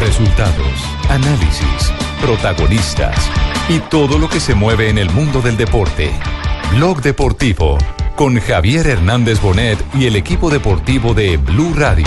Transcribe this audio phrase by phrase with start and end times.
[0.00, 3.16] Resultados, análisis, protagonistas
[3.68, 6.10] y todo lo que se mueve en el mundo del deporte.
[6.74, 7.78] Blog Deportivo
[8.20, 12.06] con Javier Hernández Bonet y el equipo deportivo de Blue Radio.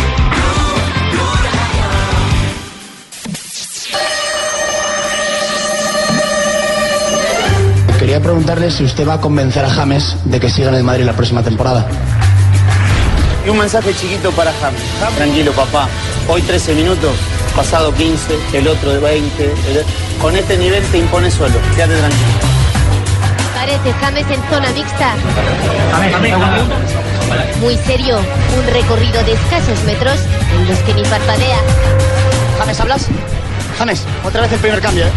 [7.98, 11.03] Quería preguntarle si usted va a convencer a James de que siga en el Madrid
[11.05, 11.87] la próxima temporada.
[13.43, 14.81] Y un mensaje chiquito para James.
[15.15, 15.89] Tranquilo, papá.
[16.27, 17.17] Hoy 13 minutos,
[17.55, 19.43] pasado 15, el otro de 20.
[19.43, 19.85] el-
[20.21, 21.54] Con este nivel te impone solo.
[21.76, 22.23] Quédate tranquilo.
[23.55, 25.15] Parece James en zona mixta.
[27.59, 30.15] Muy serio, un recorrido de escasos metros
[30.55, 31.57] en los que ni parpadea.
[32.59, 33.07] James, ¿hablas?
[33.77, 35.12] James, otra vez el primer cambio, ¿eh?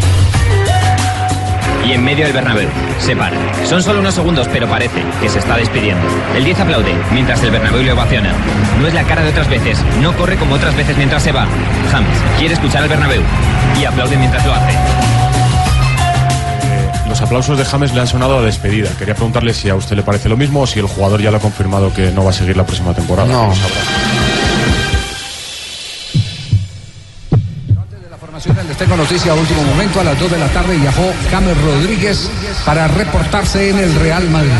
[1.87, 3.37] Y en medio del Bernabéu, se para.
[3.65, 6.05] Son solo unos segundos, pero parece que se está despidiendo.
[6.35, 8.33] El 10 aplaude, mientras el Bernabéu le ovaciona.
[8.81, 11.47] No es la cara de otras veces, no corre como otras veces mientras se va.
[11.93, 13.23] James quiere escuchar al Bernabéu
[13.81, 14.77] y aplaude mientras lo hace.
[17.09, 18.91] Los aplausos de James le han sonado a despedida.
[18.99, 21.37] Quería preguntarle si a usted le parece lo mismo o si el jugador ya lo
[21.37, 23.33] ha confirmado que no va a seguir la próxima temporada.
[23.33, 23.53] No.
[28.69, 30.01] Les tengo noticia a último momento.
[30.01, 32.31] A las 2 de la tarde viajó James Rodríguez
[32.65, 34.51] para reportarse en el Real Madrid.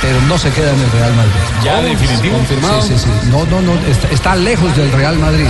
[0.00, 1.32] Pero no se queda en el Real Madrid.
[1.64, 2.36] ¿Ya definitivo?
[2.36, 2.82] ¿Confirmado?
[2.82, 3.30] Sí, sí, sí.
[3.30, 3.74] No, no, no.
[3.88, 5.46] Está, está lejos del Real Madrid.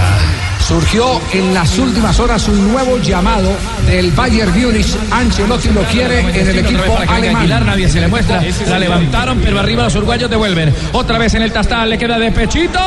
[0.66, 3.50] Surgió en las últimas horas un nuevo llamado
[3.86, 4.96] del Bayern Múnich.
[5.10, 7.66] Ancelotti lo quiere en el equipo Aguilar, alemán.
[7.66, 8.42] nadie se le muestra.
[8.66, 10.74] La levantaron, pero arriba los uruguayos devuelven.
[10.92, 12.78] Otra vez en el tastal, le queda de pechito.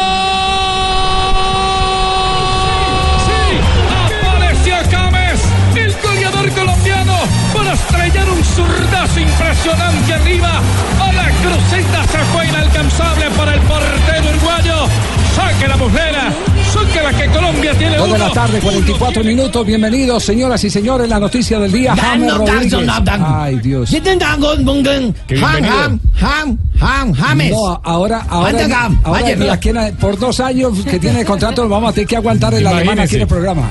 [9.71, 10.61] Impresionante arriba.
[10.99, 14.87] A la cruceta se fue inalcanzable para el portero uruguayo.
[15.35, 16.33] Saque la muslera.
[16.73, 18.27] Saque la que Colombia tiene 2 de uno.
[18.27, 19.65] la tarde, 44 minutos.
[19.65, 21.09] Bienvenidos, señoras y señores.
[21.09, 21.95] La noticia del día.
[21.95, 22.73] James Rodríguez.
[23.25, 23.89] Ay, Dios.
[25.27, 25.89] bienvenido.
[27.51, 31.69] No, ahora, ahora, Vaya, ahora vaya, de aquí por dos años que tiene contrato, lo
[31.69, 33.69] vamos a tener que aguantar el alemán aquí en el programa.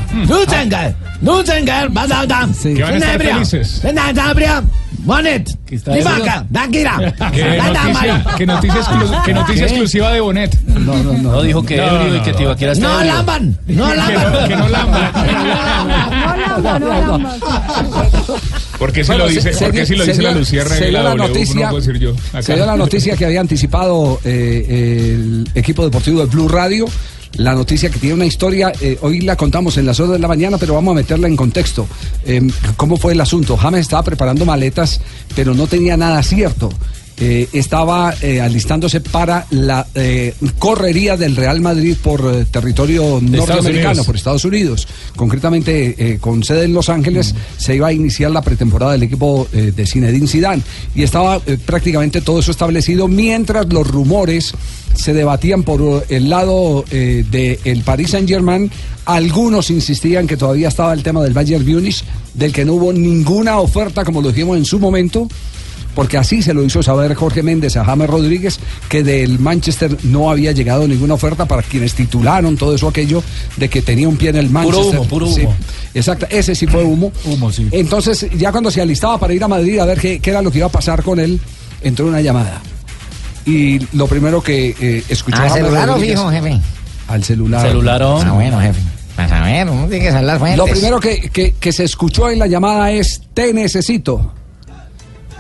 [2.55, 2.75] Sí.
[2.75, 3.78] Que van a estar felices.
[3.83, 4.34] ¿Qué está
[5.05, 6.05] Diciendo?
[6.05, 6.97] vaca, Dankira.
[7.33, 10.61] Qué noticia, qué noticia, exclu- qué noticia exclusiva de Bonet.
[10.66, 11.33] No, no, no.
[11.33, 12.37] No dijo que No, ebrio no, y que no.
[12.38, 15.12] Tibaquira está No lamban, no Que no, que no lamba.
[18.78, 21.15] ¿Por qué si lo dice, por qué si lo dice la Lucierna se dio la
[21.15, 22.15] noticia, No puedo decir yo.
[22.31, 22.43] Acá.
[22.43, 26.87] se dio la noticia que había anticipado eh, el equipo deportivo de Blue Radio.
[27.35, 30.29] La noticia que tiene una historia, eh, hoy la contamos en las horas de la
[30.29, 31.87] mañana, pero vamos a meterla en contexto.
[32.25, 32.43] Eh,
[32.77, 33.57] ¿Cómo fue el asunto?
[33.57, 35.01] James estaba preparando maletas,
[35.35, 36.71] pero no tenía nada cierto.
[37.23, 44.05] Eh, estaba eh, alistándose para la eh, correría del Real Madrid por territorio De norteamericano,
[44.05, 44.89] por Estados Unidos.
[45.17, 49.87] Concretamente, con sede en Los Ángeles, se iba a iniciar la pretemporada del equipo de
[49.87, 50.63] Zinedine Zidane.
[50.95, 54.55] Y estaba prácticamente todo eso establecido mientras los rumores
[54.95, 58.71] se debatían por el lado del Paris Saint-Germain.
[59.05, 62.03] Algunos insistían que todavía estaba el tema del Bayern Múnich,
[62.33, 65.29] del que no hubo ninguna oferta, como lo dijimos en su momento
[65.95, 68.59] porque así se lo hizo saber Jorge Méndez a James Rodríguez,
[68.89, 73.23] que del Manchester no había llegado ninguna oferta para quienes titularon todo eso aquello
[73.56, 75.01] de que tenía un pie en el Manchester.
[75.01, 75.55] humo, puro Sí, humo.
[75.95, 77.12] exacto, ese sí fue humo.
[77.25, 77.69] Humo, sí.
[77.73, 80.51] Entonces, ya cuando se alistaba para ir a Madrid a ver qué, qué era lo
[80.51, 81.41] que iba a pasar con él,
[81.83, 82.61] entró una llamada.
[83.47, 86.61] Y lo primero que eh, escuchó ¿Al James celular o fijo, jefe?
[87.09, 87.67] Al celular.
[87.67, 88.27] Celularón.
[88.28, 88.81] Ah, bueno, jefe.
[89.17, 90.59] Para saber, uno tiene que saber las fuentes.
[90.59, 94.33] Lo primero que, que- que se escuchó en la llamada es Te necesito.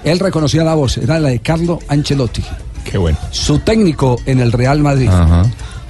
[0.04, 2.42] Él reconocía la voz, era la de Carlo Ancelotti.
[2.84, 3.18] Qué bueno.
[3.30, 5.10] Su técnico en el Real Madrid.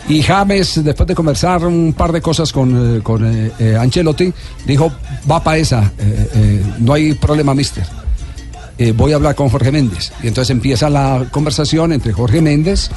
[0.08, 4.32] Y James, después de conversar un par de cosas con, eh, con eh, eh, Ancelotti,
[4.66, 4.90] dijo,
[5.30, 5.92] va para esa,
[6.78, 7.84] no hay problema, mister.
[8.94, 10.10] Voy a hablar con Jorge Méndez.
[10.22, 12.90] Y entonces empieza la conversación entre Jorge Méndez,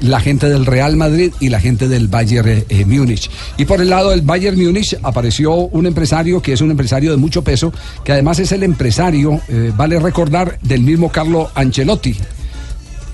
[0.00, 3.30] la gente del Real Madrid y la gente del Bayern eh, Múnich.
[3.56, 7.16] Y por el lado del Bayern Múnich apareció un empresario que es un empresario de
[7.16, 7.72] mucho peso,
[8.04, 12.16] que además es el empresario, eh, vale recordar, del mismo Carlo Ancelotti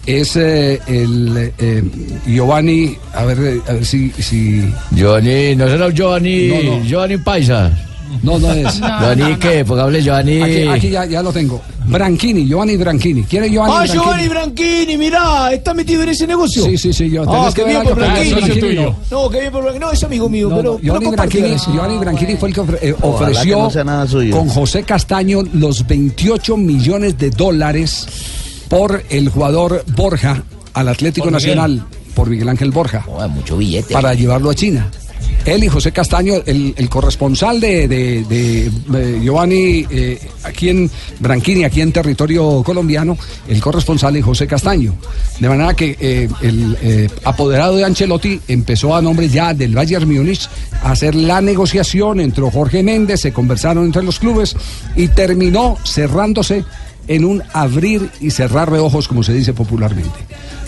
[0.07, 1.83] es eh, el eh,
[2.27, 4.63] Giovanni, a ver, a ver si, si...
[4.91, 6.85] Giovanni, no será Giovanni, No, no.
[6.85, 7.73] Giovanni Paisa.
[8.23, 8.75] No, no es.
[8.81, 9.65] Giovanni, ¿qué?
[9.65, 10.41] Porque hable Giovanni.
[10.43, 11.61] Aquí, aquí ya, ya lo tengo.
[11.87, 13.23] Branchini, Giovanni Branchini.
[13.25, 14.03] ¿Quiere Giovanni Ah, Branchini?
[14.03, 16.65] Giovanni Branchini, mirá, está metido en ese negocio.
[16.65, 17.11] Sí, sí, sí.
[17.11, 18.35] Yo, Ah, qué bien por Branchini.
[18.35, 18.97] Branchini, no.
[19.11, 19.85] No, qué bien por Branchini.
[19.85, 20.73] No, es amigo mío, No, pero.
[20.75, 21.57] no, Giovanni pero Branchini.
[21.73, 24.37] Giovanni Branchini fue el que ofre- eh, ofreció que no nada suyo.
[24.37, 28.07] con José Castaño los 28 millones de dólares
[28.69, 30.43] por el jugador Borja
[30.73, 31.57] al Atlético Por Miguel.
[31.57, 33.93] Nacional, por Miguel Ángel Borja, Oh, mucho billete.
[33.93, 34.89] para llevarlo a China.
[35.45, 38.25] Él y José Castaño, el, el corresponsal de, de-
[38.89, 43.17] de, Giovanni eh, aquí en Branquini, aquí en territorio colombiano,
[43.49, 44.95] el corresponsal es José Castaño.
[45.39, 50.09] De manera que eh, el eh, apoderado de Ancelotti empezó a nombre ya del Bayern
[50.11, 50.49] Múnich
[50.83, 54.57] a hacer la negociación, entró Jorge Méndez, se conversaron entre los clubes
[54.97, 56.65] y terminó cerrándose
[57.09, 60.11] en un abrir y cerrar de ojos, como se dice popularmente.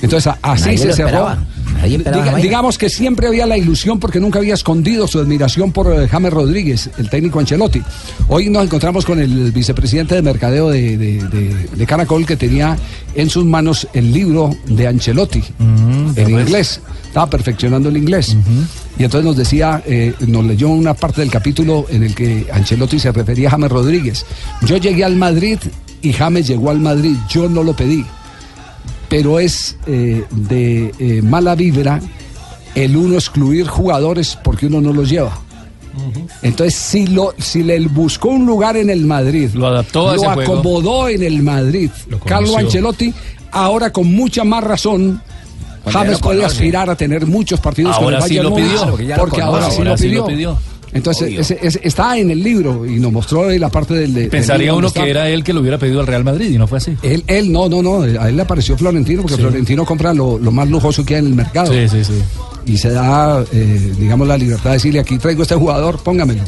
[0.03, 1.27] Entonces así Nadie se cerró.
[2.13, 6.07] Diga- digamos que siempre había la ilusión porque nunca había escondido su admiración por eh,
[6.09, 7.83] James Rodríguez, el técnico Ancelotti.
[8.29, 12.77] Hoy nos encontramos con el vicepresidente de mercadeo de, de- de- de Caracol que tenía
[13.15, 15.43] en sus manos el libro de Ancelotti
[16.17, 16.81] en inglés.
[17.09, 18.37] Estaba perfeccionando el inglés.
[18.99, 22.99] Y entonces nos decía, eh, nos leyó una parte del capítulo en el que Ancelotti
[22.99, 24.27] se refería a James Rodríguez.
[24.63, 25.59] Yo llegué al Madrid
[26.03, 27.17] y James llegó al Madrid.
[27.29, 28.05] Yo no lo pedí
[29.09, 32.01] pero es eh, de eh, mala vibra
[32.75, 35.39] el uno excluir jugadores porque uno no los lleva.
[36.43, 40.23] Entonces, si, lo, si le buscó un lugar en el Madrid, lo adaptó a lo
[40.23, 40.53] ese juego.
[40.59, 41.91] acomodó en el Madrid,
[42.27, 42.59] Carlo.
[42.59, 43.15] Ancelotti,
[43.51, 45.23] ahora con mucha más razón,
[45.87, 46.45] James conoce.
[46.45, 49.79] aspirar a tener muchos partidos con el Ahora sí Bayern lo pidió, porque ahora sí
[49.79, 50.21] Ahora lo sí pidió.
[50.21, 50.59] lo pidió.
[50.97, 54.29] Entonces, ese- ese- está en el libro y nos mostró la parte del...
[54.29, 56.79] Pensaría uno que era él que lo hubiera pedido al Real Madrid y no fue
[56.79, 56.97] así.
[57.03, 59.43] Él, él no, no, no, a él le apareció Florentino porque Sí.
[59.43, 61.73] Florentino compra lo, lo más lujoso que hay en el mercado.
[61.73, 62.15] Sí, sí, sí.
[62.67, 66.43] Y se da, eh, digamos, la libertad de decirle aquí traigo este jugador, póngamelo.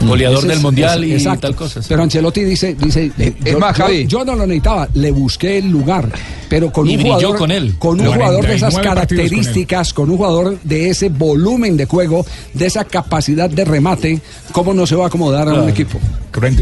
[0.00, 1.40] Goleador Ese del es- Mundial es- y exacto.
[1.42, 1.82] tal cosa.
[1.82, 1.86] sí.
[1.88, 5.68] Pero Ancelotti dice, dice Es yo, más, yo- yo no lo necesitaba, le busqué el
[5.70, 6.08] lugar,
[6.48, 7.74] pero con Y un jugador, con él.
[7.78, 11.76] con un jugador de esas 49 partidos con características, con, un jugador de ese volumen
[11.76, 12.24] de juego,
[12.54, 14.20] de esa capacidad de remate,
[14.52, 15.68] ¿cómo no se va a acomodar a un Claro.
[15.70, 16.00] equipo?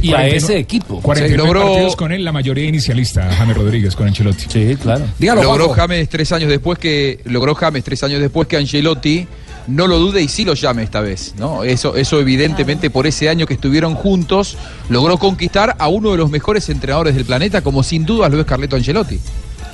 [0.02, 1.00] Y a ese equipo.
[1.02, 4.44] 49 Logró- partidos con él, la mayoría inicialista, James Rodríguez con Ancelotti.
[4.48, 5.04] Sí, claro.
[5.18, 5.82] Dígalo, logró Juanjo.
[5.82, 9.26] James tres años después que logró James tres años después que Ancelotti
[9.68, 11.62] no lo dude y sí lo llame esta vez, ¿no?
[11.62, 14.56] Eso, eso evidentemente por ese año que estuvieron juntos
[14.88, 18.46] logró conquistar a uno de los mejores entrenadores del planeta, como sin dudas lo es
[18.46, 19.20] Carleto Ancelotti.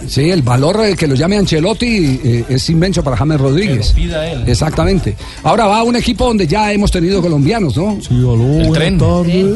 [0.06, 3.92] Sí, el valor eh, que lo llame Ancelotti eh, es inmenso para James Rodríguez.
[3.92, 4.44] Que lo pida él.
[4.46, 5.16] Exactamente.
[5.42, 7.98] Ahora va a un equipo donde ya hemos tenido colombianos, ¿no?
[8.00, 9.00] Sí, aló, El buenas tren.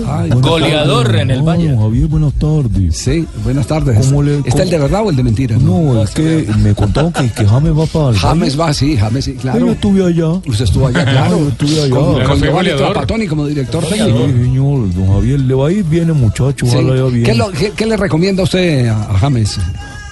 [0.06, 1.76] Ay, Buenas Goleador en el Valle.
[1.76, 2.96] Javier, buenas tardes.
[2.96, 4.06] Sí, buenas tardes.
[4.06, 5.56] ¿Cómo le- ¿Está cómo- el de verdad o el de mentira?
[5.58, 8.68] No, es que me contaron que, que James va para el James Valle.
[8.68, 9.70] va, sí, James, sí, Yo claro.
[9.72, 10.28] estuve allá.
[10.46, 11.38] Usted estuvo allá, claro.
[11.38, 11.90] Yo estuve allá.
[11.90, 12.92] Con, con Giovanni goleador.
[12.92, 14.18] Trapattoni como director Sí, técnico.
[14.26, 16.76] señor, don Javier, le va a ir bien el muchacho, Sí.
[16.76, 17.24] ojalá bien.
[17.24, 19.58] ¿Qué, lo- qué- qué le recomienda usted a, a James?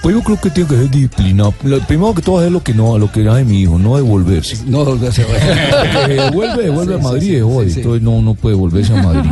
[0.07, 1.53] Pues yo creo que tiene que ser disciplinado.
[1.63, 4.57] Lo- primero que todo, hacer lo que no, lo que hace mi hijo, no devolverse.
[4.65, 8.93] No, se Porque devuelve, devuelve Sí, a Madrid, sí, joder, entonces no, no puede volverse
[8.97, 9.29] a Madrid.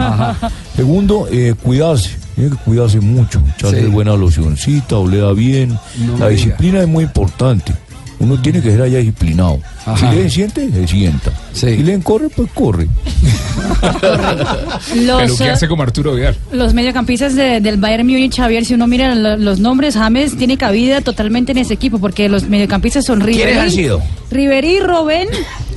[0.76, 2.10] Segundo, eh, cuidarse.
[2.36, 3.88] Tiene que cuidarse mucho, echarse Sí.
[3.88, 5.80] buena locioncita, olea bien.
[6.06, 7.72] No la disciplina es muy importante.
[8.20, 9.60] Uno tiene que ser allá disciplinado.
[9.86, 10.12] Ajá.
[10.12, 11.32] Si le siente, se sienta.
[11.54, 11.76] Sí.
[11.78, 12.88] Si le corre, pues corre.
[14.02, 16.36] Pero Los, ¿qué eh, hace como Arturo Vidal?
[16.52, 20.58] los mediocampistas de- del Bayern Múnich, Javier, si uno mira lo- los nombres, James tiene
[20.58, 23.44] cabida totalmente en ese equipo, porque los mediocampistas son Ribery.
[23.44, 24.02] ¿Quiénes han sido?
[24.32, 25.28] Ribery y Robben,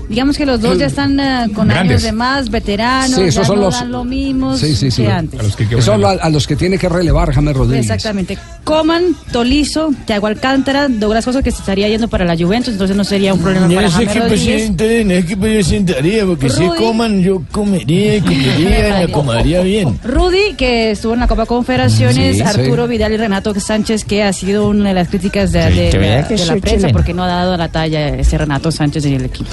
[0.08, 1.90] digamos que los dos ya están eh, con Grandes.
[1.96, 4.90] años de más, veteranos, Sí, esos ya son no los- dan lo mismo Sí, sí,
[4.90, 5.02] sí.
[5.02, 5.38] que antes.
[5.40, 7.84] A los que que Eso a, a los que tiene que relevar James Rodríguez.
[7.86, 8.38] Exactamente.
[8.64, 13.04] Coman, Tolizo, Thiago Alcántara, Douglas Costa que se estaría yendo para la Juventus, entonces no
[13.04, 14.70] sería un problema para James Rodríguez.
[15.06, 16.78] no es que yo sentaría, porque si Rudy.
[16.78, 19.98] coman, yo comería y comería y me acomodaría bien.
[20.04, 22.90] Rudy, que estuvo en la Copa Confederaciones, Sí, Arturo sí.
[22.90, 25.98] Vidal y Renato Sánchez, que ha sido una de las críticas de, Sí, de- que
[25.98, 26.92] de- vea que de la prensa chileno.
[26.92, 29.50] porque no ha dado la talla ese Renato Sánchez en el equipo.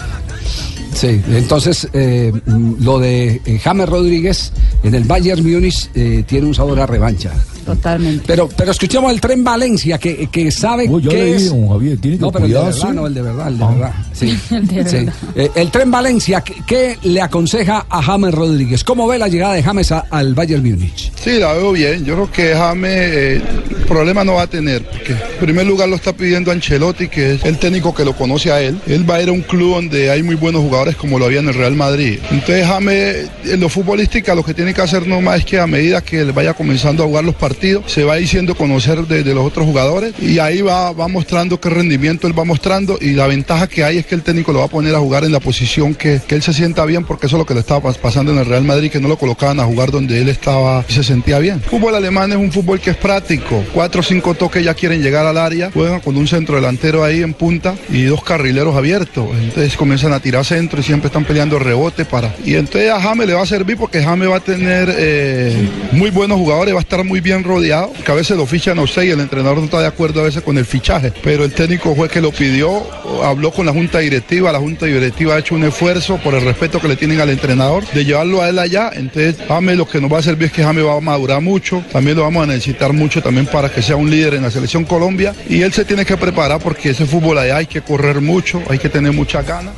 [0.96, 6.48] Sí, entonces eh, mm, lo de eh, James Rodríguez en el Bayern Múnich eh, tiene
[6.48, 7.34] un sabor a revancha.
[7.66, 8.24] Totalmente.
[8.28, 11.50] Pero, pero escuchemos el tren Valencia que, que sabe Oh, qué le es.
[11.50, 13.64] don Javier, tiene que no, pero el de verdad, no, el de verdad, el de
[13.64, 13.70] Ah.
[13.72, 13.94] verdad.
[14.14, 14.40] Sí.
[14.52, 14.96] El de Sí.
[14.98, 15.14] verdad.
[15.36, 18.84] Eh, el tren Valencia, ¿qué, qué le aconseja a James Rodríguez?
[18.84, 21.12] ¿Cómo ve la llegada de James a- al Bayern Múnich?
[21.22, 22.06] Sí, la veo bien.
[22.06, 23.42] Yo creo que James eh,
[23.88, 24.84] problema no va a tener.
[24.84, 28.52] Porque en primer lugar lo está pidiendo Ancelotti, que es el técnico que lo conoce
[28.52, 28.80] a él.
[28.88, 31.40] Él va a ir a un club donde hay muy buenos jugadores como lo había
[31.40, 32.20] en el Real Madrid.
[32.32, 36.02] Entonces James, en lo futbolística, lo que tiene que hacer nomás es que a medida
[36.02, 37.55] que él vaya comenzando a jugar los partidos,
[37.88, 42.28] se va diciendo conocer de, los otros jugadores y ahí va, va mostrando qué rendimiento
[42.28, 44.70] él va mostrando y la ventaja que hay es que el técnico lo va a
[44.70, 47.40] poner a jugar en la posición que, que él se sienta bien porque eso es
[47.40, 49.64] lo que le estaba pas- pasando en el Real Madrid, que no lo colocaban a
[49.66, 51.62] jugar donde él estaba y se sentía bien.
[51.62, 55.26] Fútbol alemán es un fútbol que es práctico, cuatro o cinco toques ya quieren llegar
[55.26, 59.76] al área, juegan con un centro delantero ahí en punta y dos carrileros abiertos, entonces
[59.76, 62.36] comienzan a tirar centro y siempre están peleando rebote para...
[62.46, 66.10] Y entonces a James le va a servir porque James va a tener eh, muy
[66.10, 69.04] buenos jugadores, va a estar muy bien rodeado, que a veces lo fichan a usted
[69.04, 71.96] y el entrenador no está de acuerdo a veces con el fichaje, pero el técnico
[71.96, 72.84] fue que lo pidió,
[73.24, 76.80] habló con la junta directiva, la junta directiva ha hecho un esfuerzo por el respeto
[76.80, 80.12] que le tienen al entrenador de llevarlo a él allá, entonces James lo que nos
[80.12, 82.92] va a servir es que James va a madurar mucho, también lo vamos a necesitar
[82.94, 86.06] mucho también para que sea un líder en la selección Colombia y él se tiene
[86.06, 89.74] que preparar porque ese fútbol allá hay que correr mucho, hay que tener mucha ganas.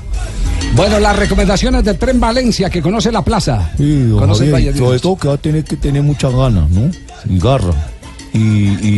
[0.76, 3.72] Bueno, las recomendaciones del Tren Valencia, que conoce la plaza.
[3.78, 6.92] Sí, Conoce el Javier, sobre todo que va a tener que tener muchas ganas, ¿no?
[7.30, 7.74] Y garra.
[8.34, 8.40] Y,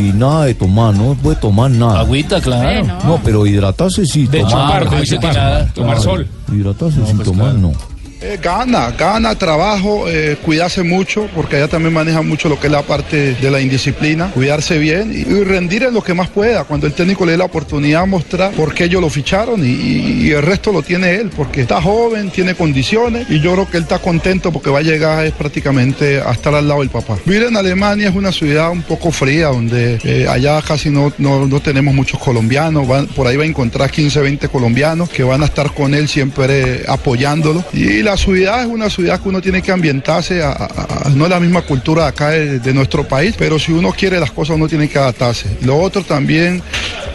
[0.09, 2.01] y nada de tomar, no puede tomar nada.
[2.01, 2.83] Agüita, claro.
[2.85, 3.03] No.
[3.03, 4.27] no, pero hidratarse sí.
[4.27, 6.27] De tomar, chupar, de chupar, tomar sol.
[6.51, 7.59] Hidratarse No, sin pues tomar, claro.
[7.59, 7.71] no.
[8.21, 12.73] Eh, gana, gana, trabajo, eh, cuidarse mucho, porque allá también maneja mucho lo que es
[12.73, 16.65] la parte de la indisciplina, cuidarse bien y, rendir en lo que más pueda.
[16.65, 20.43] Cuando el técnico le dé la oportunidad, mostrar por qué ellos lo ficharon y, el
[20.43, 23.99] resto lo tiene él, porque está joven, tiene condiciones y yo creo que él está
[23.99, 27.17] contento porque va a llegar es prácticamente a estar al lado del papá.
[27.25, 31.59] Vivir Alemania es una ciudad un poco fría, donde eh, allá casi no, no, no
[31.61, 32.85] tenemos muchos colombianos,
[33.15, 36.83] por ahí va a encontrar 15, 20 colombianos que van a estar con él siempre
[36.87, 37.63] apoyándolo.
[37.73, 40.41] Y la ciudad es una ciudad que uno tiene que ambientarse
[41.15, 44.55] no es la misma cultura acá de, nuestro país, pero si uno quiere las cosas
[44.55, 45.57] uno tiene que adaptarse.
[45.61, 46.61] Lo otro también,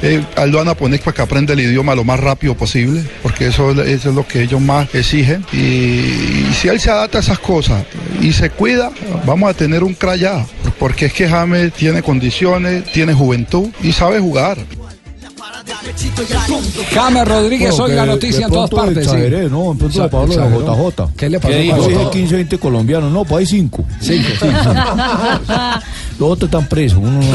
[0.03, 2.57] eh, a él lo van a poner para que aprenda el idioma lo más rápido
[2.57, 5.45] posible, porque eso, es- lo que ellos más exigen.
[5.53, 7.85] Y, y si él se adapta a esas cosas
[8.21, 8.91] y se cuida,
[9.25, 10.45] vamos a tener un crayá,
[10.79, 14.59] porque es que James tiene condiciones, tiene juventud y sabe jugar.
[16.93, 19.09] James Rodríguez, Bueno, hoy la noticia en todas partes.
[19.09, 19.17] sí.
[19.51, 19.73] ¿no?
[19.73, 20.93] En pronto Exa- Pablo de.
[20.95, 21.13] JJ.
[21.17, 23.13] ¿Qué le pasó, Yo dije 15, 20 colombianos.
[23.13, 23.85] No, pues hay 5.
[24.01, 24.29] Cinco.
[26.19, 26.99] Los otros están presos.
[26.99, 27.31] Uno no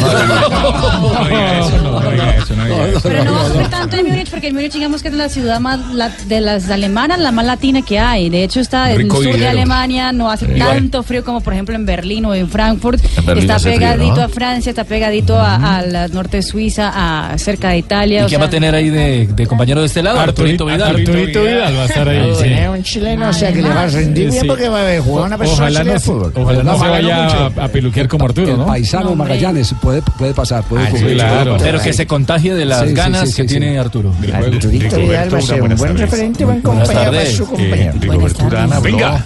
[3.04, 5.28] Pero no va a sufrir tanto en Múnich porque en Múnich digamos que es la
[5.30, 8.30] ciudad más la- de las alemanas, la más latina que hay.
[8.30, 9.48] De hecho está en el sur de.
[9.50, 10.60] Alemania, no hace Igual.
[10.78, 13.04] tanto frío como por ejemplo en Berlín o en Frankfurt.
[13.28, 14.22] En está frío, pegadito ¿no?
[14.24, 16.92] a Francia, está pegadito a, a la norte de Suiza,
[17.32, 18.22] a cerca de Italia.
[18.30, 20.20] ¿Y o quién va a tener ahí de, de compañero de este lado?
[20.20, 22.46] Arturito- Arturito Vidal va a estar ahí, sí.
[22.48, 24.48] Eh, Un chileno, o sea que le va a rendir bien Sí.
[24.48, 26.34] porque va a jugar una persona Ojalá no, de se- fútbol.
[26.36, 27.28] ojalá no se Ojalá vaya
[27.58, 28.66] a, a peluquear como Arturo, El ¿no?
[28.68, 31.14] paisano Magallanes puede, puede pasar, puede Ah, sí, ocurrir.
[31.16, 31.58] claro.
[31.60, 33.78] Pero que se contagie de las ganas sí, que sí, tiene sí.
[33.78, 34.14] Arturo.
[34.34, 37.94] Arturito Vidal va a ser un buen referente, buen compañero su compañero.
[38.00, 39.26] Rigoberto Urán habló, Venga.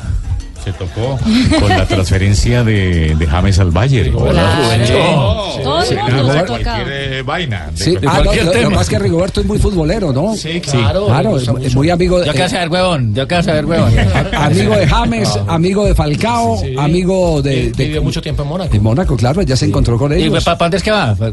[0.63, 1.17] Se tocó
[1.59, 4.11] con la transferencia de, de James al Bayern.
[4.13, 6.85] Todo el Sí, mundo de nos ha cualquier tocado.
[6.89, 7.69] eh, vaina.
[7.75, 8.43] Sí, ah, no, tema.
[8.45, 10.35] lo, lo que pasa es que Rigoberto es muy futbolero, ¿no?
[10.35, 11.05] Sí, claro.
[11.07, 13.13] Claro, es, es muy amigo de, Yo quiero saber, huevón.
[13.13, 13.93] Yo quiero saber, huevón.
[14.35, 18.71] amigo de James, amigo de Falcao, amigo de, de, Vivió mucho tiempo en Mónaco.
[18.71, 20.43] de Mónaco, claro, ya se encontró con ¿Y ellos.
[20.43, 21.15] para dónde es que va?
[21.15, 21.31] ¿Para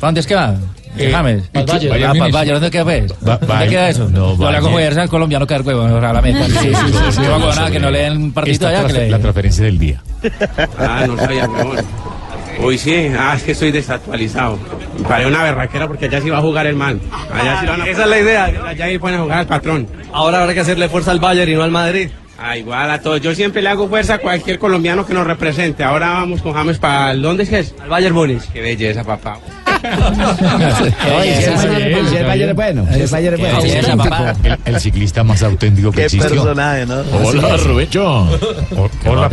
[0.00, 0.54] dónde es que va?
[0.98, 1.44] Eh, James.
[1.52, 2.32] el Múnich.
[2.32, 2.54] Bayern.
[2.54, 3.14] ¿Dónde queda, pues?
[3.20, 4.08] Ba- ¿Dónde queda eso?
[4.08, 4.64] No, hago Bayern.
[4.66, 5.92] jugar al colombiano que el huevón.
[5.92, 6.46] O sea, la meta.
[6.46, 7.22] Sí, sí, sí, sí.
[7.24, 8.78] Yo hago nada que no le den partido allá.
[8.86, 9.10] Que transfer- le...
[9.10, 10.02] La transferencia del día.
[10.78, 11.76] Ah, no sabía, huevón.
[12.60, 14.58] Uy, sí, ah, es que estoy desactualizado.
[14.98, 17.00] Me paré una berraquera porque allá sí va a jugar el man.
[17.32, 19.86] Allá sí lo van a Esa es la idea, allá ahí pueden jugar al patrón.
[20.12, 22.08] Ahora habrá que hacerle fuerza al Bayern y no al Madrid.
[22.36, 23.20] Ah, igual a todos.
[23.20, 25.84] Yo siempre le hago fuerza a cualquier colombiano que nos represente.
[25.84, 27.22] Ahora vamos con James para el...
[27.22, 27.74] ¿Dónde es que es?
[27.80, 28.42] Al Bayern Múnich.
[28.52, 29.38] Qué belleza, papá.
[31.18, 33.60] Oye, si el Bayern- si el Bayern es bueno, si el Bayern es bueno.
[33.62, 34.34] Sí, esa papá.
[34.42, 36.44] El, el ciclista más auténtico que existió.
[36.86, 37.18] ¿no?
[37.24, 38.28] Hola, Rubencho.
[39.06, 39.28] Hola.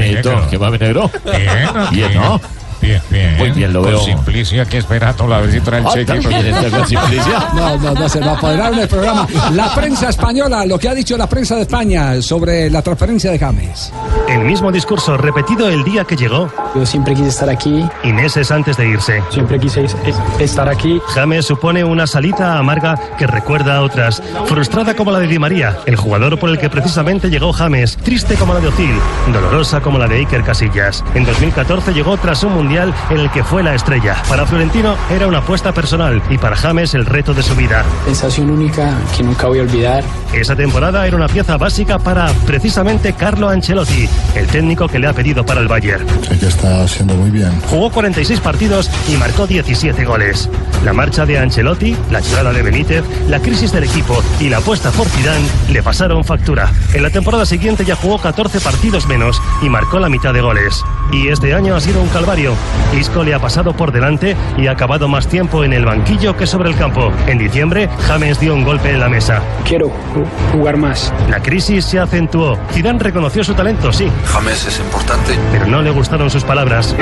[0.49, 1.09] ¿Qué va, negro?
[1.25, 2.41] Bien, bien, ¿no?
[2.85, 3.37] Bien, bien.
[3.37, 3.97] Muy bien, lo veo.
[3.97, 6.19] Con Simplicia aquí esperando la visita del Ah, cheque.
[7.55, 9.27] No, no, no se va a apoderar del programa.
[9.53, 13.39] La prensa española, lo que ha dicho la prensa de España sobre la transferencia de
[13.39, 13.91] James.
[14.27, 16.51] El mismo discurso repetido el día que llegó.
[16.75, 17.85] Yo siempre quise estar aquí.
[18.03, 19.21] Y meses antes de irse.
[19.29, 19.95] Siempre quise es-
[20.39, 20.99] estar aquí.
[21.13, 24.21] James supone una salita amarga que recuerda a otras.
[24.45, 27.97] Frustrada como la de Di María, el jugador por el que precisamente llegó James.
[27.97, 28.95] Triste como la de Ozil.
[29.31, 31.03] Dolorosa como la de Iker Casillas.
[31.13, 34.21] En 2014 llegó tras un mundial en el que fue la estrella.
[34.27, 37.85] Para Florentino era una apuesta personal y para James el reto de su vida.
[38.05, 40.03] Sensación única que nunca voy a olvidar.
[40.33, 45.13] Esa temporada era una pieza básica para precisamente Carlo Ancelotti, el técnico que le ha
[45.13, 46.05] pedido para el Bayern.
[46.39, 47.51] que está haciendo muy bien.
[47.69, 50.49] Jugó 46 partidos y marcó 17 goles.
[50.83, 54.91] La marcha de Ancelotti, la llegada de Benítez, la crisis del equipo y la apuesta
[54.91, 56.71] por Zidane le pasaron factura.
[56.93, 60.83] En la temporada siguiente ya jugó 14 partidos menos y marcó la mitad de goles.
[61.11, 62.53] Y este año ha sido un calvario.
[62.99, 66.45] Isco le ha pasado por delante y ha acabado más tiempo en el banquillo que
[66.45, 67.11] sobre el campo.
[67.25, 69.41] En diciembre, James dio un golpe en la mesa.
[69.67, 71.11] Quiero ju- jugar más.
[71.29, 72.59] La crisis se acentuó.
[72.73, 75.33] Zidane reconoció su talento, sí, James es importante.
[75.51, 76.95] pero no le gustaron sus palabras.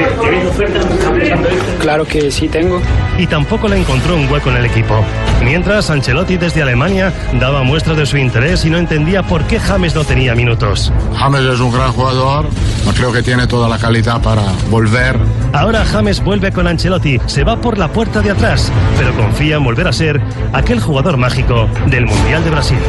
[1.81, 2.81] Claro que sí tengo.
[3.17, 5.03] Y tampoco le encontró un hueco en el equipo.
[5.43, 9.95] Mientras, Ancelotti desde Alemania daba muestras de su interés y no entendía por qué James
[9.95, 10.91] no tenía minutos.
[11.15, 12.47] James es un gran jugador,
[12.95, 15.17] creo que tiene toda la calidad para volver.
[15.53, 19.63] Ahora James vuelve con Ancelotti, se va por la puerta de atrás, pero confía en
[19.63, 20.21] volver a ser
[20.53, 22.79] aquel jugador mágico del Mundial de Brasil.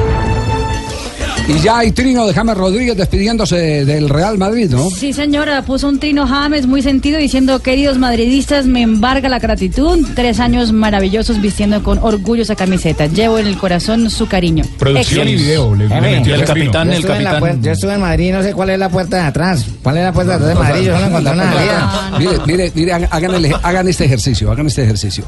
[1.46, 4.88] Y ya hay trino de James Rodríguez despidiéndose del Real Madrid, ¿no?
[4.88, 10.06] Sí, señora, puso un trino James muy sentido diciendo, queridos madridistas, me embarga la gratitud.
[10.14, 13.06] Tres años maravillosos vistiendo con orgullo esa camiseta.
[13.08, 14.64] Llevo en el corazón su cariño.
[14.78, 15.74] Producción y video.
[15.74, 17.40] Le, le metió el estuve- capitán, yo el estuve en la capitán.
[17.40, 19.66] puerta- yo estuve en Madrid, no sé cuál es la puerta de atrás.
[19.82, 20.86] ¿Cuál es la puerta de atrás de Madrid?
[20.86, 22.18] Yo no encontré una.
[22.18, 25.24] Mire, mire, mire, hagan, hagan el- hagan este ejercicio, hagan este ejercicio.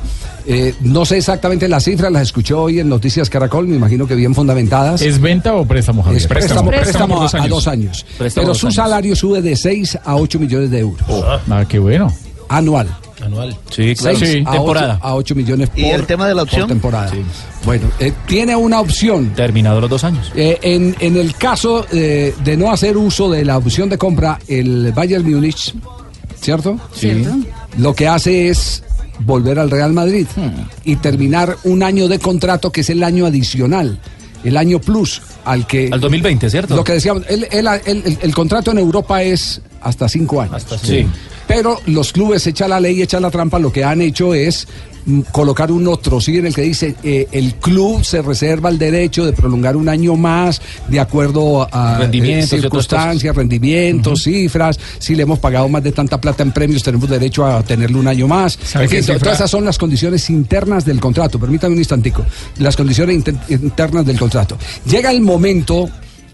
[0.49, 4.15] Eh, no sé exactamente las cifras, las escuchó hoy en Noticias Caracol, me imagino que
[4.15, 5.03] bien fundamentadas.
[5.03, 6.23] ¿Es venta o préstamo, Javier?
[6.23, 8.07] Es préstamo, préstamo, por a, a dos años.
[8.17, 8.75] Préstamo Pero dos su años.
[8.77, 11.05] salario sube de 6 a 8 millones de euros.
[11.51, 12.13] Ah, qué bueno.
[12.49, 12.89] Anual.
[13.25, 13.57] Anual.
[13.71, 14.19] Sí, claro.
[14.19, 14.95] Sí, a temporada.
[14.99, 16.69] ocho- a 8 millones por, ¿Y el tema de la por opción?
[16.69, 17.11] temporada.
[17.65, 19.31] Bueno, eh, tiene una opción.
[19.35, 20.31] Terminado los dos años.
[20.37, 24.39] Eh, en, en el caso eh, de no hacer uso de la opción de compra,
[24.47, 25.75] el Bayern Múnich,
[26.41, 26.79] ¿cierto?
[26.95, 27.31] Cierto.
[27.79, 28.85] Lo que hace es
[29.21, 30.27] volver al Real Madrid
[30.85, 33.99] y terminar un año de contrato que es el año adicional,
[34.45, 35.89] el año plus al que...
[35.93, 36.77] Al 2020, ¿cierto?
[36.77, 40.67] Lo que decíamos, el, el- el- el- el contrato en Europa es hasta cinco años.
[40.83, 41.07] sí.
[41.47, 44.67] Pero los clubes echan la ley, echan la trampa, lo que han hecho es
[45.05, 48.79] mm, colocar un otro, sí, en el que dice eh, el club se reserva el
[48.79, 55.15] derecho de prolongar un año más de acuerdo a Rendimientos eh, circunstancias, rendimientos, cifras, si
[55.15, 58.27] le hemos pagado más de tanta plata en premios, tenemos derecho a tenerlo un año
[58.27, 58.59] más.
[58.65, 61.39] ¿Sabe En fin, todas esas son las condiciones internas del contrato.
[61.39, 62.27] Permítame un instantico.
[62.59, 64.59] Las condiciones inter- internas del contrato.
[64.85, 65.36] Llega el momento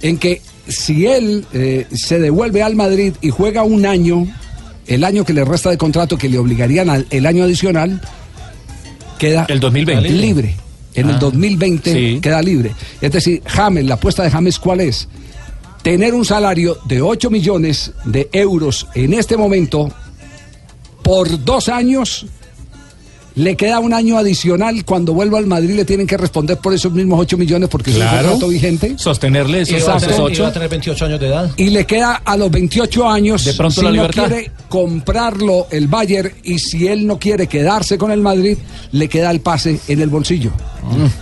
[0.00, 4.26] en que si él eh, se devuelve al Madrid y juega un año,
[4.86, 8.00] el año que le resta de contrato que le obligarían al el año adicional,
[9.18, 10.08] queda El 2020.
[10.10, 10.54] libre.
[10.94, 12.20] En el Ah, 2020 sí.
[12.20, 12.72] queda libre.
[13.00, 15.08] Es decir, James, la apuesta de James, ¿cuál es?
[15.82, 19.90] Tener un salario de 8 millones de euros en este momento
[21.02, 22.26] por dos años.
[23.34, 24.84] Le queda un año adicional.
[24.84, 27.96] Cuando vuelva al Madrid le tienen que responder por esos mismos 8 millones porque es
[27.96, 28.94] un contrato vigente.
[28.98, 30.06] Sostenerle esos, Exacto.
[30.10, 30.42] esos ocho.
[30.42, 31.50] va a tener 28 años de edad.
[31.56, 35.88] Y le queda a los 28 años, De pronto si la no quiere comprarlo el
[35.88, 38.56] Bayern y si él no quiere quedarse con el Madrid,
[38.92, 40.50] le queda el pase en el bolsillo.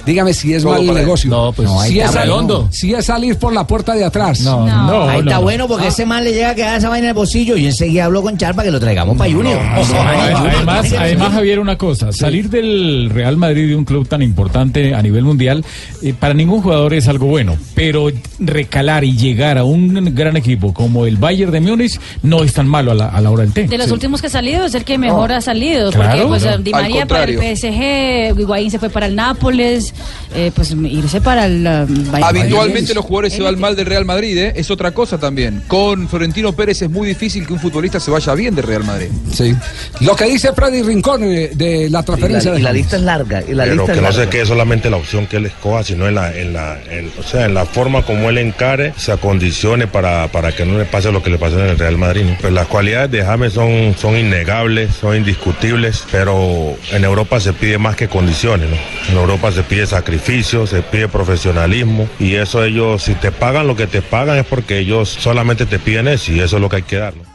[0.06, 0.94] Dígame si es Todo mal él.
[0.94, 1.28] negocio.
[1.30, 2.34] No, pues, no, si, es salir,
[2.70, 4.40] si es salir por la puerta de atrás.
[4.40, 5.42] No, no, Ahí está no.
[5.42, 8.06] bueno porque ese man le llega a quedar esa vaina en el bolsillo y enseguida
[8.06, 9.60] habló con Charpa que lo traigamos para Junior.
[9.60, 15.02] Además, además, Javier, una cosa, salir del Real Madrid de un club tan importante a
[15.02, 15.64] nivel mundial,
[16.02, 18.08] eh, para ningún jugador es algo bueno, pero
[18.38, 22.66] recalar y llegar a un gran equipo como el Bayern de Múnich no es tan
[22.66, 23.66] malo a la, a la hora del té.
[23.66, 25.90] De los últimos que ha salido, es el que mejor ha salido.
[25.90, 26.10] Claro.
[26.10, 26.62] porque pues, Claro.
[26.62, 27.38] Di María para el.
[27.38, 29.94] PSG, Higuaín se fue para el Nápoles,
[30.34, 32.94] eh, pues irse para el um, Bayern Habitualmente Múnich.
[32.94, 34.52] los jugadores se van mal del Real Madrid, ¿eh?
[34.56, 35.62] es otra cosa también.
[35.66, 39.08] Con Florentino Pérez es muy difícil que un futbolista se vaya bien del Real Madrid.
[39.32, 39.54] Sí.
[40.00, 42.92] Lo que dice Freddy Rincón eh, de la transferencia de James.
[42.92, 43.42] es larga.
[43.46, 44.24] y la Pero lista es que no larga.
[44.24, 47.22] se quede solamente la opción que él escoja, sino en la, en la, en- o
[47.22, 51.10] sea, en la forma como él encare, se acondicione para, para que no le pase
[51.12, 52.24] lo que le pasó en el Real Madrid.
[52.24, 52.36] ¿no?
[52.40, 57.78] Pues las cualidades de James son, son innegables, son indiscutibles, pero en Europa se pide
[57.78, 58.68] más que condiciones.
[58.70, 58.76] ¿no?
[59.12, 63.76] En Europa se pide sacrificio, se pide profesionalismo y eso ellos, si te pagan lo
[63.76, 66.76] que te pagan es porque ellos solamente te piden eso y eso es lo que
[66.76, 67.14] hay que dar.
[67.16, 67.29] ¿no?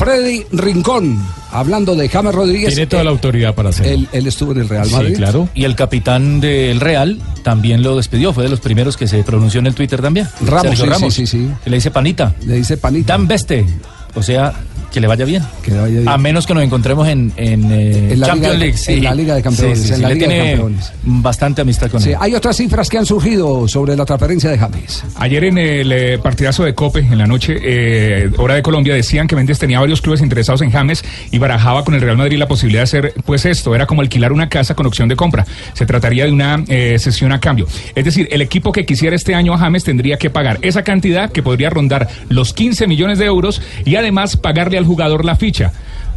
[0.00, 2.70] Freddy Rincón, hablando de James Rodríguez.
[2.70, 3.92] Tiene toda eh, la autoridad para hacerlo.
[3.92, 5.10] él, él estuvo en el Real Madrid.
[5.10, 5.50] Sí, claro.
[5.54, 9.60] Y el capitán del Real también lo despidió, fue de los primeros que se pronunció
[9.60, 10.26] en el Twitter también.
[10.40, 11.50] Ramos, sí, Ramos, sí, sí, sí.
[11.62, 12.34] que le dice panita.
[12.46, 13.12] Le dice panita.
[13.12, 13.66] Dan Beste,
[14.14, 14.54] o sea,
[14.92, 15.42] que le vaya bien.
[15.62, 16.08] Que le vaya bien.
[16.08, 18.76] A menos que nos encontremos en, en, eh, En la Champions Liga de- League.
[18.78, 18.92] sí.
[18.94, 20.92] en la Liga de Campeones, Sí, sí, en sí, la le Liga de tiene Campeones.
[21.04, 22.16] bastante amistad con Sí, él.
[22.20, 25.04] hay otras cifras que han surgido sobre la transferencia de James.
[25.16, 29.26] Ayer en el eh, partidazo de Cope, en la noche, eh, hora de Colombia, decían
[29.26, 32.48] que Méndez tenía varios clubes interesados en James y barajaba con el Real Madrid la
[32.48, 35.46] posibilidad de hacer, pues esto, era como alquilar una casa con opción de compra.
[35.74, 37.66] Se trataría de una eh, sesión a cambio.
[37.94, 41.30] Es decir, el equipo que quisiera este año a James tendría que pagar esa cantidad
[41.30, 45.72] que podría rondar los 15 millones de euros y además pagarle al jugador la ficha.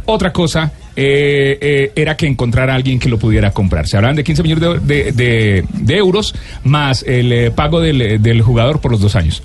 [0.06, 3.86] Otra cosa eh, eh, era que encontrara a alguien que lo pudiera comprar.
[3.86, 8.42] Se hablaban de 15 millones de, de- de- euros más el eh, pago del, del
[8.42, 9.42] jugador por los dos años.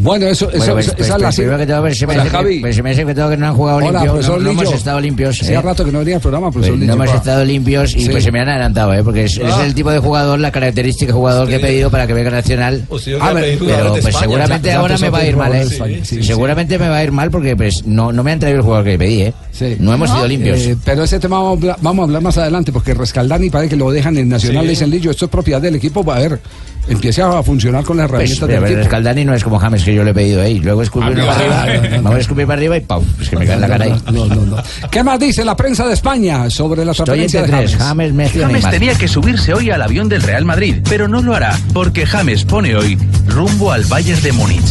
[0.00, 2.06] Bueno, eso, Bueno, eso, pues, esa pues, es la pues, primero que todo, pues, se
[2.06, 2.60] me hace que- Javi.
[2.60, 4.72] pues, se me hace que todo que no han jugado Hola, limpio, no, no hemos
[4.72, 5.42] estado limpios.
[5.42, 5.62] Hacía ¿eh?
[5.62, 6.92] rato que no venía al programa, Pues profesor no Lillo.
[7.04, 8.08] hemos estado limpios y Sí.
[8.10, 9.02] pues se me han adelantado, ¿eh?
[9.02, 9.64] porque es, es Ah.
[9.66, 12.84] el tipo de jugador, la característica de jugador que he pedido para que venga Nacional.
[13.20, 14.18] Ah, pedí pero pues España.
[14.20, 15.66] seguramente Ya- ahora me va a a ir mal, ¿eh?
[16.04, 18.64] sí, seguramente me va a ir mal porque pues no, no me han traído el
[18.64, 19.32] jugador que pedí, ¿eh?
[19.80, 20.58] No hemos sido limpios.
[20.60, 23.70] Eh, pero ese tema vamos a, hablar, vamos a hablar más adelante, porque Rescaldani parece
[23.70, 24.66] que lo dejan en Nacional, Sí.
[24.66, 26.40] le dicen Lillo, esto es propiedad del equipo, a ver,
[26.88, 28.88] empiece a funcionar con las Pues, herramientas pero del el equipo.
[28.90, 30.58] Scaldani no es como James que yo le he pedido ahí.
[30.58, 32.02] Luego escupir Ah, para arriba, no, no, no.
[32.02, 33.02] vamos a escupir para arriba y ¡pau!
[33.16, 33.94] Pues que me cae en la cara ahí.
[34.90, 37.76] ¿Qué más dice la prensa de España sobre la Estoy transferencia entre de James?
[37.82, 41.34] James, Messi James tenía que subirse hoy al avión del Real Madrid, pero no lo
[41.34, 44.64] hará, porque James pone hoy rumbo al Bayern de Múnich.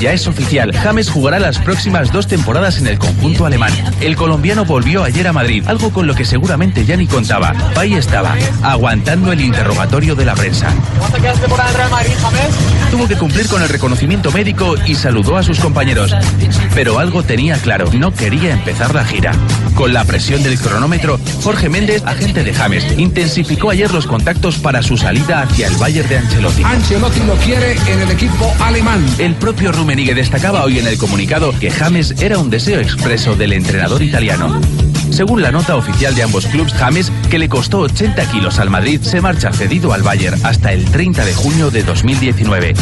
[0.00, 3.72] Ya es oficial, James jugará las próximas dos temporadas en el conjunto alemán.
[4.00, 7.54] El colombiano volvió ayer a Madrid, algo con lo que seguramente ya ni contaba.
[7.76, 10.68] Ahí estaba, aguantando el interrogatorio de la prensa.
[12.90, 16.14] Tuvo que cumplir con el reconocimiento médico y saludó a sus compañeros.
[16.74, 19.32] Pero algo tenía claro, no quería empezar la gira.
[19.74, 24.82] Con la presión del cronómetro, Jorge Méndez, agente de James, intensificó ayer los contactos para
[24.82, 26.62] su salida hacia el Bayern de Ancelotti.
[26.62, 29.04] Ancelotti lo quiere en el equipo alemán.
[29.18, 33.52] El propio Rummenigge destacaba hoy en el comunicado que James era un deseo expreso del
[33.62, 34.60] entrenador italiano.
[35.10, 39.00] Según la nota oficial de ambos clubes, James, que le costó 80 kilos al Madrid,
[39.02, 42.74] se marcha cedido al Bayern hasta el 30 de junio de 2019.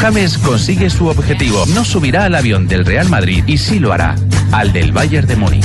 [0.00, 4.14] James consigue su objetivo, no subirá al avión del Real Madrid y sí lo hará,
[4.52, 5.64] al del Bayern de Múnich.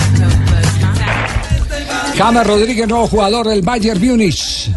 [2.17, 4.71] James Rodríguez, nuevo jugador del Bayern Múnich.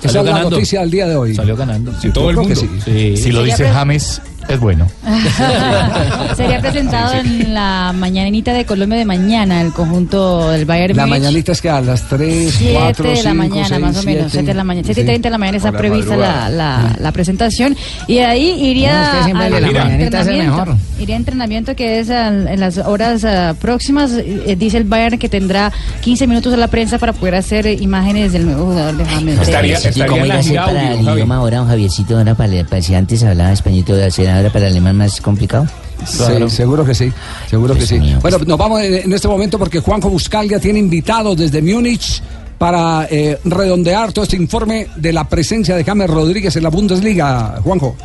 [0.00, 0.50] Esa Salió es la ganando.
[0.50, 1.34] noticia del día de hoy.
[1.34, 1.92] Salió ganando.
[2.00, 2.54] Sí, todo el mundo.
[2.54, 3.16] que sí.
[3.16, 4.86] Si lo dice James, es bueno.
[6.36, 11.20] Sería presentado en la mañanita de Colombia de mañana, el conjunto del Bayern La Múnich.
[11.22, 14.02] mañanita es que a las 3, 7 4, de 5, la mañana, 6, más o
[14.04, 16.26] menos, 7 de la mañana, 7 y 30 de la mañana está la prevista la,
[16.26, 16.50] madrugada.
[16.50, 20.20] la, la presentación y de ahí iría No, es que siempre al de la mañanita
[20.20, 20.76] es el entrenamiento, mejor.
[21.00, 25.18] iría a entrenamiento que es al- en las horas ah, próximas, eh, dice el Bayern
[25.18, 28.96] que tendrá 15 minutos a la prensa para poder hacer eh, imágenes del nuevo jugador
[28.96, 29.96] de James.
[29.96, 32.16] ¿Y cómo iba a ser para el idioma ahora, don Javiercito?
[32.18, 35.66] Ahora para, para si antes hablaba español, todo hacer para el alemán más complicado?
[36.06, 37.12] Sí, seguro que sí,
[37.50, 37.98] seguro que sí.
[38.22, 42.22] Bueno, nos vamos en, en este momento porque Juanjo Buscalga tiene invitados desde Múnich
[42.58, 47.60] para eh, redondear todo este informe de la presencia de James Rodríguez en la Bundesliga.
[47.62, 47.96] Juanjo.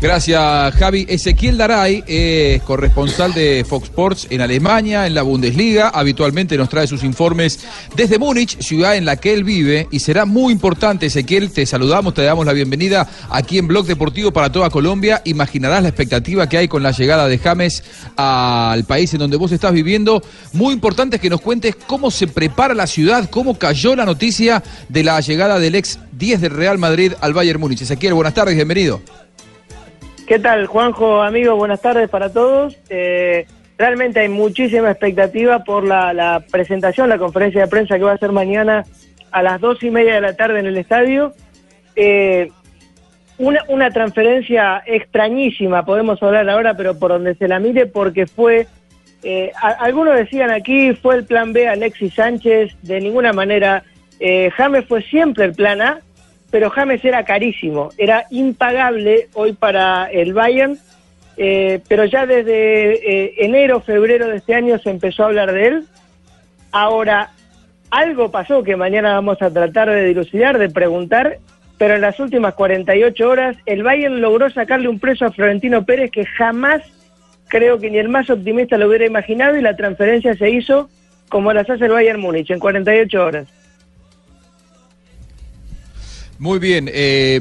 [0.00, 1.06] Gracias, Javi.
[1.08, 5.88] Ezequiel Daray es corresponsal de Fox Sports en Alemania, en la Bundesliga.
[5.88, 7.60] Habitualmente nos trae sus informes
[7.96, 9.88] desde Múnich, ciudad en la que él vive.
[9.90, 11.50] Y será muy importante, Ezequiel.
[11.50, 15.22] Te saludamos, te damos la bienvenida aquí en Blog Deportivo para toda Colombia.
[15.24, 17.82] Imaginarás la expectativa que hay con la llegada de James
[18.16, 20.22] al país en donde vos estás viviendo.
[20.52, 25.02] Muy importante que nos cuentes cómo se prepara la ciudad, cómo cayó la noticia de
[25.02, 27.80] la llegada del ex 10 del Real Madrid al Bayern Múnich.
[27.80, 29.00] Ezequiel, buenas tardes, bienvenido.
[30.26, 31.54] ¿Qué tal, Juanjo, amigo?
[31.54, 32.78] Buenas tardes para todos.
[32.88, 38.12] Eh, realmente hay muchísima expectativa por la, la presentación, la conferencia de prensa que va
[38.12, 38.86] a ser mañana
[39.30, 41.34] a las dos y media de la tarde en el estadio.
[41.94, 42.50] Eh,
[43.36, 48.66] una, una transferencia extrañísima, podemos hablar ahora, pero por donde se la mire, porque fue,
[49.22, 53.82] eh, algunos decían aquí, fue el plan B Alexis Sánchez, de ninguna manera.
[54.20, 56.00] Eh, James fue siempre el plan A,
[56.54, 60.78] pero James era carísimo, era impagable hoy para el Bayern,
[61.36, 65.66] eh, pero ya desde eh, enero, febrero de este año se empezó a hablar de
[65.66, 65.84] él.
[66.70, 67.32] Ahora,
[67.90, 71.38] algo pasó que mañana vamos a tratar de dilucidar, de preguntar,
[71.76, 76.12] pero en las últimas 48 horas el Bayern logró sacarle un precio a Florentino Pérez
[76.12, 76.82] que jamás
[77.48, 80.88] creo que ni el más optimista lo hubiera imaginado y la transferencia se hizo
[81.28, 83.63] como las hace el Bayern Múnich en 48 horas.
[86.38, 86.90] Muy bien.
[86.92, 87.40] eh,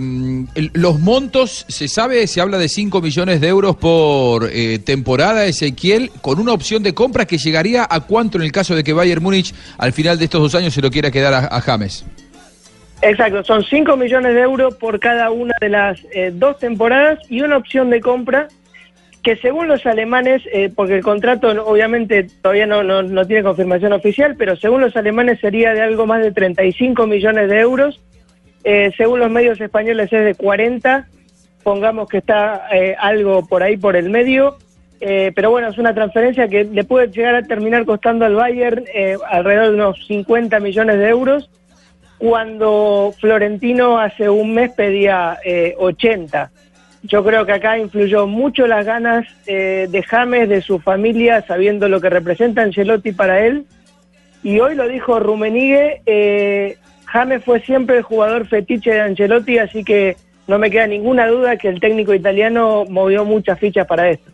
[0.73, 6.11] los montos, se sabe, se habla de 5 millones de euros por eh, temporada, Ezequiel,
[6.21, 9.23] con una opción de compra que llegaría a cuánto en el caso de que Bayern
[9.23, 12.05] Múnich al final de estos dos años se lo quiera quedar a, James.
[13.01, 17.41] Exacto, son 5 millones de euros por cada una de las eh, dos temporadas y
[17.41, 18.47] una opción de compra
[19.23, 23.93] que según los alemanes, eh, porque el contrato obviamente todavía no, no, no tiene confirmación
[23.93, 28.01] oficial, pero según los alemanes sería de algo más de 35 millones de euros,
[28.63, 31.07] Eh, según los medios españoles es de 40,
[31.63, 34.57] pongamos que está eh, algo por ahí por el medio,
[35.05, 38.85] eh, pero bueno, es una transferencia que le puede llegar a terminar costando al Bayern
[38.93, 41.49] eh, alrededor de unos 50 millones de euros
[42.17, 46.51] cuando Florentino hace un mes pedía eh, 80.
[47.03, 51.99] Yo creo que acá influyó mucho las ganas de James, de su familia, sabiendo lo
[51.99, 53.65] que representa Ancelotti para él,
[54.41, 56.77] y hoy lo dijo Rumenigue,
[57.13, 61.57] James fue siempre el jugador fetiche de Ancelotti, así que no me queda ninguna duda
[61.57, 64.31] que el técnico italiano movió muchas fichas para esto.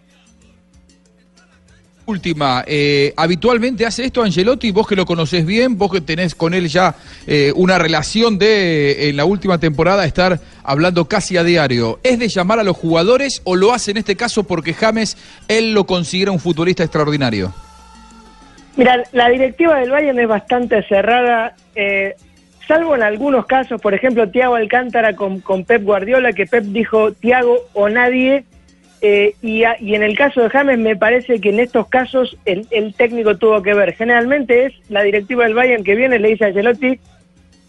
[2.06, 6.54] Última, eh, habitualmente hace esto Angelotti, vos que lo conocés bien, vos que tenés con
[6.54, 6.96] él ya
[7.28, 12.00] eh, una relación de en la última temporada estar hablando casi a diario.
[12.02, 15.18] ¿Es de llamar a los jugadores o lo hace en este caso porque James
[15.50, 17.54] él lo considera un futbolista extraordinario?
[18.78, 22.16] Mira, la directiva del Bayern es bastante cerrada, eh,
[22.70, 27.58] salvo en algunos casos, por ejemplo, Thiago Alcántara con, Pep Guardiola, que Pep dijo Thiago
[27.74, 28.46] o nadie,
[29.02, 32.38] eh, y, a- y en el caso de James me parece que en estos casos
[32.46, 33.94] el, el técnico tuvo que ver.
[33.96, 37.00] Generalmente es la directiva del Bayern que viene le dice a Ancelotti,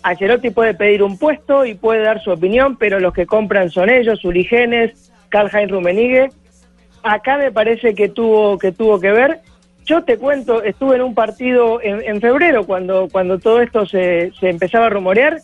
[0.02, 3.88] Ancelotti puede pedir un puesto y puede dar su opinión, pero los que compran son
[3.90, 6.28] ellos, Uli Genes, Karl-Heinz Rummenigge.
[7.02, 9.40] Acá me parece que tuvo que tuvo que ver.
[9.90, 14.30] Yo te cuento, estuve en un partido en, en febrero cuando, cuando todo esto se,
[14.38, 15.38] se empezaba a rumorear.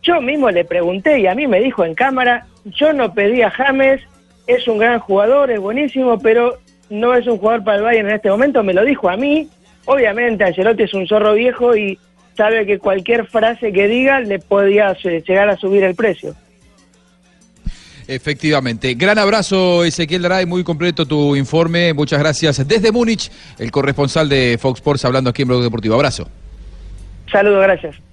[0.00, 3.50] Yo mismo le pregunté y a mí me dijo en cámara, yo no pedí a
[3.50, 4.00] James,
[4.46, 6.56] es un gran jugador, es buenísimo, pero
[6.88, 9.50] no es un jugador para el Bayern en este momento, me lo dijo a mí.
[9.84, 11.98] Obviamente Ancelotti es un zorro viejo y
[12.38, 16.34] sabe que cualquier frase que diga le podía llegar a subir el precio.
[18.10, 18.94] Efectivamente.
[18.94, 21.94] Gran abrazo, Ezequiel Daray, muy completo tu informe.
[21.94, 22.66] Muchas gracias.
[22.66, 25.94] Desde Múnich, el corresponsal de Fox Sports hablando aquí en Blog Deportivo.
[25.94, 26.28] Abrazo.
[27.30, 28.09] Saludos, gracias.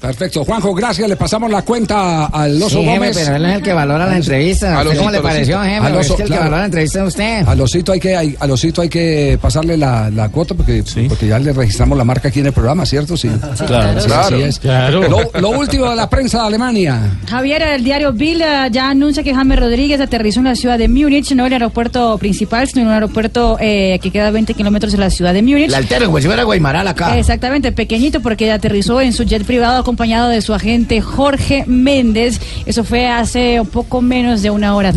[0.00, 0.44] Perfecto.
[0.44, 1.08] Juanjo, gracias.
[1.08, 3.18] Le pasamos la cuenta al Oso Sí, jefe, Gómez.
[3.24, 4.78] pero él es el que valora la entrevista.
[4.78, 5.86] Al ¿Usted ¿Cómo le pareció, jefe?
[5.86, 7.48] Al Es Oso, el que valora la entrevista es usted.
[7.48, 11.26] Al osito hay que, hay- al osito hay que pasarle la, la cuota porque, porque
[11.26, 13.16] ya le registramos la marca aquí en el programa, ¿cierto?
[13.16, 13.28] Sí.
[13.66, 14.00] Claro.
[14.00, 14.22] Sí, Claro.
[14.36, 14.58] así es.
[14.58, 15.08] Claro.
[15.08, 17.00] Lo, lo último de la prensa de Alemania.
[17.28, 20.88] Javier, el diario Bild eh, ya anuncia que James Rodríguez aterrizó en la ciudad de
[20.88, 24.54] Múnich, no en el aeropuerto principal, sino en un aeropuerto eh, que queda a 20
[24.54, 25.70] kilómetros de la ciudad de Múnich.
[25.70, 27.18] La altero, como si fuera Guaymaral acá.
[27.18, 32.38] Exactamente, pequeñito porque aterrizó en su jet privado acompañado de su agente Jorge Méndez.
[32.66, 34.92] Eso fue hace un poco menos de una hora.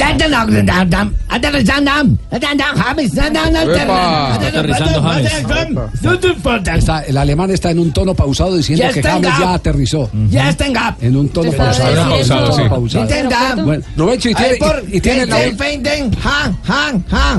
[6.79, 10.09] Está- el alemán está en un tono pausado diciendo que James ya aterrizó.
[10.29, 11.01] Ya está en gap.
[11.01, 11.89] En un tono pausado.
[12.17, 13.03] diciendo- Un tono pausado.
[13.05, 13.55] Intenta.
[13.63, 15.37] Bueno, Roberto, y tiene, Ay, por- y, y tiene la,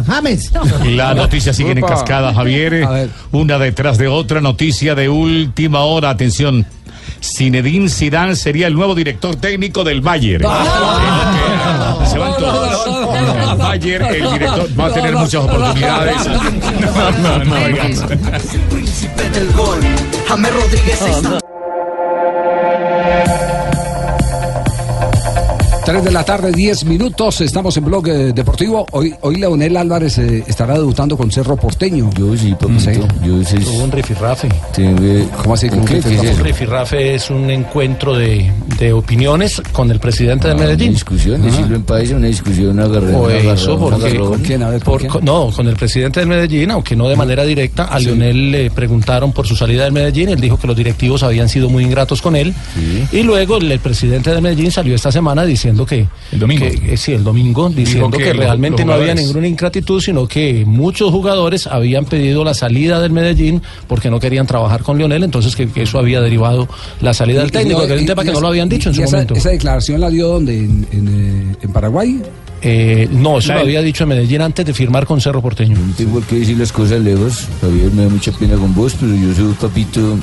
[0.07, 0.51] James.
[0.97, 2.89] La noticia sigue en cascada, Javier.
[3.33, 6.09] Una detrás de otra noticia de última hora.
[6.11, 6.65] Atención.
[7.23, 10.45] Zinedine Zidane sería el nuevo director técnico del Bayern.
[12.07, 13.59] Se van todos.
[13.59, 16.17] Bayern, el director va a tener muchas oportunidades.
[16.27, 17.55] No, no, no,
[18.71, 19.81] príncipe del gol.
[20.29, 21.52] James Rodríguez está.
[25.93, 27.43] 3 de la tarde, 10 minutos.
[27.43, 28.87] Estamos en Blog eh, Deportivo.
[28.93, 32.09] Hoy, hoy Leonel Álvarez eh, estará debutando con Cerro Porteño.
[32.19, 33.59] Yo sí, Yo sé.
[33.59, 34.49] Hubo un rifirrafe.
[35.43, 35.69] ¿Cómo así?
[35.69, 36.43] Un ¿Qué- qué es eso?
[36.43, 40.95] rifirrafe es un encuentro de, de opiniones con el presidente de Una Medellín.
[40.95, 43.19] discusión, decirlo en país, una discusión agarrada.
[43.19, 47.17] O eso, porque ¿Con por- con- no, con el presidente del Medellín, aunque no de
[47.17, 50.75] manera directa, a Lionel le preguntaron por su salida del Medellín, él dijo que los
[50.77, 52.55] directivos habían sido muy ingratos con él,
[53.13, 56.07] y luego el, el presidente de Medellín salió esta semana diciendo que...
[56.33, 56.67] El domingo.
[56.97, 61.67] sí, el domingo, diciendo que que, realmente no había ninguna ingratitud, sino que muchos jugadores
[61.67, 65.83] habían pedido la salida del Medellín porque no querían trabajar con Lionel, entonces que, que
[65.83, 66.69] eso había derivado
[67.01, 68.69] la salida del Y- técnico, no, que es un tema y que no lo habían
[68.69, 69.35] dicho en su esa, momento.
[69.35, 70.59] ¿Esa declaración la dio donde?
[70.59, 71.09] ¿En, en,
[71.53, 72.23] eh, en Paraguay?
[72.65, 75.77] Eh, no, eso La- lo había dicho en Medellín antes de firmar con Cerro Porteño.
[75.77, 77.49] No tengo por qué decir las cosas lejos.
[77.61, 80.17] Javier, me da mucha pena con vos, pero yo soy papito.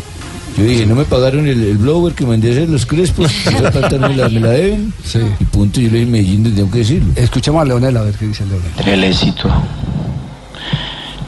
[0.59, 3.31] Yo dije, no me pagaron el, el blower que mandé a hacer los crespos.
[3.47, 4.93] esa plata me la, me la deben.
[5.39, 7.13] Y punto, yo le dije Medellín, tengo que decirlo.
[7.15, 8.69] Escuchemos a Leonel a ver qué dice Leonel.
[8.85, 9.49] El éxito.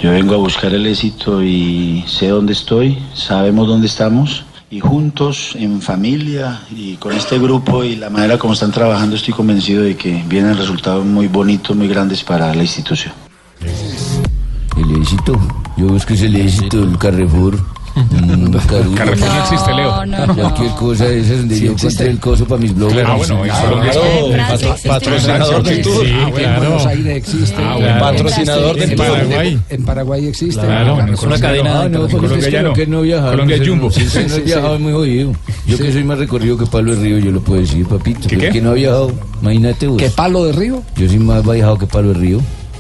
[0.02, 5.56] Yo vengo a buscar el éxito y sé dónde estoy, sabemos dónde estamos y juntos,
[5.56, 9.96] en familia y con este grupo y la manera como están trabajando, estoy convencido de
[9.96, 13.14] que vienen resultados muy bonitos, muy grandes para la institución.
[13.62, 15.40] El éxito.
[15.78, 17.58] Yo busco ese el éxito, el Carrefour.
[17.96, 18.52] Mm.
[18.96, 20.06] Carrefour no existe, Leo.
[20.06, 20.36] No, no.
[20.36, 22.96] Cualquier cosa de esas donde Sí yo encontré el coso para mis blogs.
[23.06, 24.78] Ah, bueno, en Colombia Claro.
[24.88, 26.06] Patrocinador del tour.
[26.14, 27.56] Ah, bueno, en Buenos Aires existe.
[27.62, 28.00] Ah, bueno.
[28.00, 29.08] Patrocinador del En tour.
[29.08, 29.60] Paraguay.
[29.70, 30.62] En Paraguay existe.
[30.62, 31.42] Claro, Ah, es una sí.
[31.42, 32.74] cadena no, porque Colombia es que ya no, no.
[32.76, 33.32] que no viajar.
[33.32, 33.92] Colombia pues, Jumbo.
[33.92, 34.74] Si usted no Sí, viajado sí.
[34.76, 35.32] es muy jodido.
[35.68, 38.28] Yo que soy más recorrido que Palo de Río, yo lo puedo decir, papito.
[38.28, 39.98] ¿Qué, que no ha viajado, imagínate vos.
[39.98, 40.84] ¿Qué palo de río?
[40.96, 42.40] Yo soy más viajado que Palo de Río.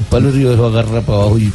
[0.09, 1.51] Palo de Río eso agarra para abajo y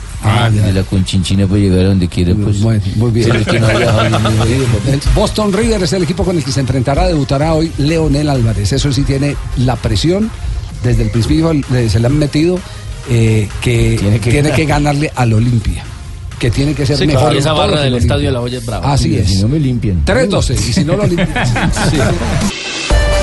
[0.50, 2.34] de la conchinchina para llegar a donde quiera.
[2.34, 2.58] Pues.
[2.60, 3.26] muy bien.
[3.28, 4.92] Pero el que no ha viajado es muy.
[4.92, 8.72] El Boston River es el equipo con el que se enfrentará, debutará hoy Leonel Álvarez.
[8.72, 10.30] Eso sí tiene la presión,
[10.82, 11.52] desde el principio
[11.88, 12.58] se le han metido
[13.08, 14.66] eh, que tiene que, ganar.
[14.66, 15.84] ganarle al Olimpia.
[16.38, 17.20] que tiene que ser Sí, mejor.
[17.22, 18.92] claro, en esa barra del estadio de la Olla es brava.
[18.92, 19.28] Así es.
[19.28, 20.04] si no me limpian.
[20.04, 20.54] 3-12.
[20.54, 21.30] Y si no lo limpian.
[21.90, 21.98] Sí.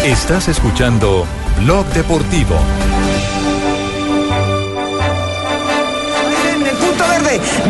[0.06, 1.26] Estás escuchando
[1.64, 2.56] Blog Deportivo.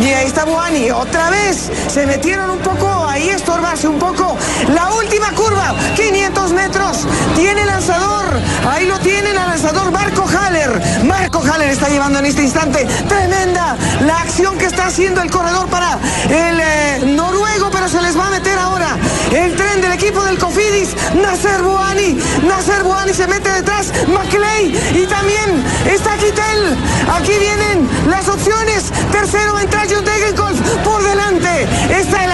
[0.02, 0.91] Y ahí está Buani.
[0.91, 4.36] Otra vez se metieron un poco ahí estorbarse un poco.
[4.73, 7.08] La última curva, 500 metros.
[7.36, 8.26] Tiene lanzador.
[8.67, 10.82] Ahí lo tienen al lanzador Marco Haller.
[11.06, 15.67] Marco Haller está llevando en este instante tremenda la acción que está haciendo el corredor
[15.67, 15.99] para
[16.30, 18.97] el eh, noruego, pero se les va a meter ahora
[19.32, 20.95] el tren del equipo del Cofidis.
[21.21, 22.17] Nasser Buani.
[22.47, 23.91] Nasser Buani se mete detrás.
[24.08, 26.78] Maclay y también está Kittel.
[27.15, 28.91] Aquí vienen las opciones.
[29.12, 30.58] Tercero entra John Degenkolb.
[30.84, 32.32] Por delante está el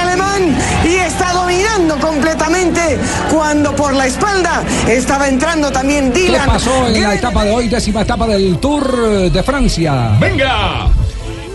[0.83, 2.97] y está dominando completamente
[3.31, 6.45] cuando por la espalda estaba entrando también ¿Qué Dylan.
[6.45, 10.11] pasó en la etapa de hoy, décima etapa del Tour de Francia?
[10.19, 10.87] ¡Venga!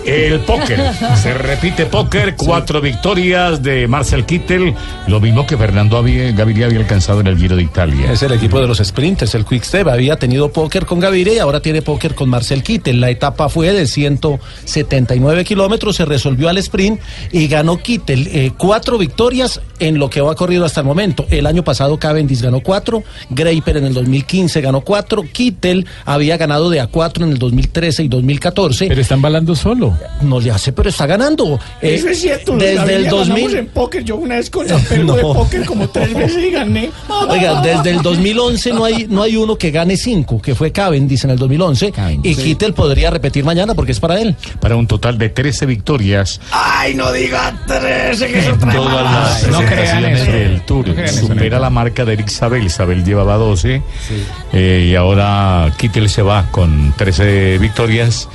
[0.06, 0.80] El póker.
[1.22, 2.34] Se repite póker.
[2.36, 4.74] Cuatro victorias de Marcel Kittel.
[5.06, 8.12] Lo mismo que Fernando había- Gaviria había alcanzado en el Giro de Italia.
[8.12, 9.88] Es el equipo de los sprinters, el Quickstep.
[9.88, 13.00] Había tenido póker con Gaviria y ahora tiene póker con Marcel Kittel.
[13.00, 17.00] La etapa fue de 179 kilómetros, se resolvió al sprint
[17.32, 18.28] y ganó Kittel.
[18.32, 21.26] eh, cuatro victorias en lo que va corrido hasta el momento.
[21.30, 26.68] El año pasado Cavendish ganó cuatro, Graper en el 2015 ganó cuatro, Kittel había ganado
[26.70, 28.86] de a cuatro en el 2013 y 2014.
[28.88, 29.93] Pero está embalando solo.
[30.22, 31.59] No le hace, pero está ganando.
[31.83, 32.57] Eh, Eso es cierto.
[32.57, 33.57] Desde el ganamos 2000.
[33.57, 34.04] en póker.
[34.04, 35.16] Yo una vez con de No.
[35.16, 36.90] póker como tres veces y gané.
[37.28, 41.24] Oiga, desde el 2011 no hay, no hay uno que gane cinco, que fue Cavendish
[41.24, 41.92] en el 2011.
[42.22, 44.35] y Kittel podría repetir mañana porque es para él.
[44.61, 49.48] Para un total de 13 victorias Ay, no diga 13, que eso trae todas las
[49.48, 50.88] No crean presentaciones del Tour.
[50.88, 52.70] No eso, Supera la marca de Eric Sabel.
[52.70, 53.83] Sabel llevaba 12
[54.52, 58.28] eh, y ahora Kittel se va con 13 victorias.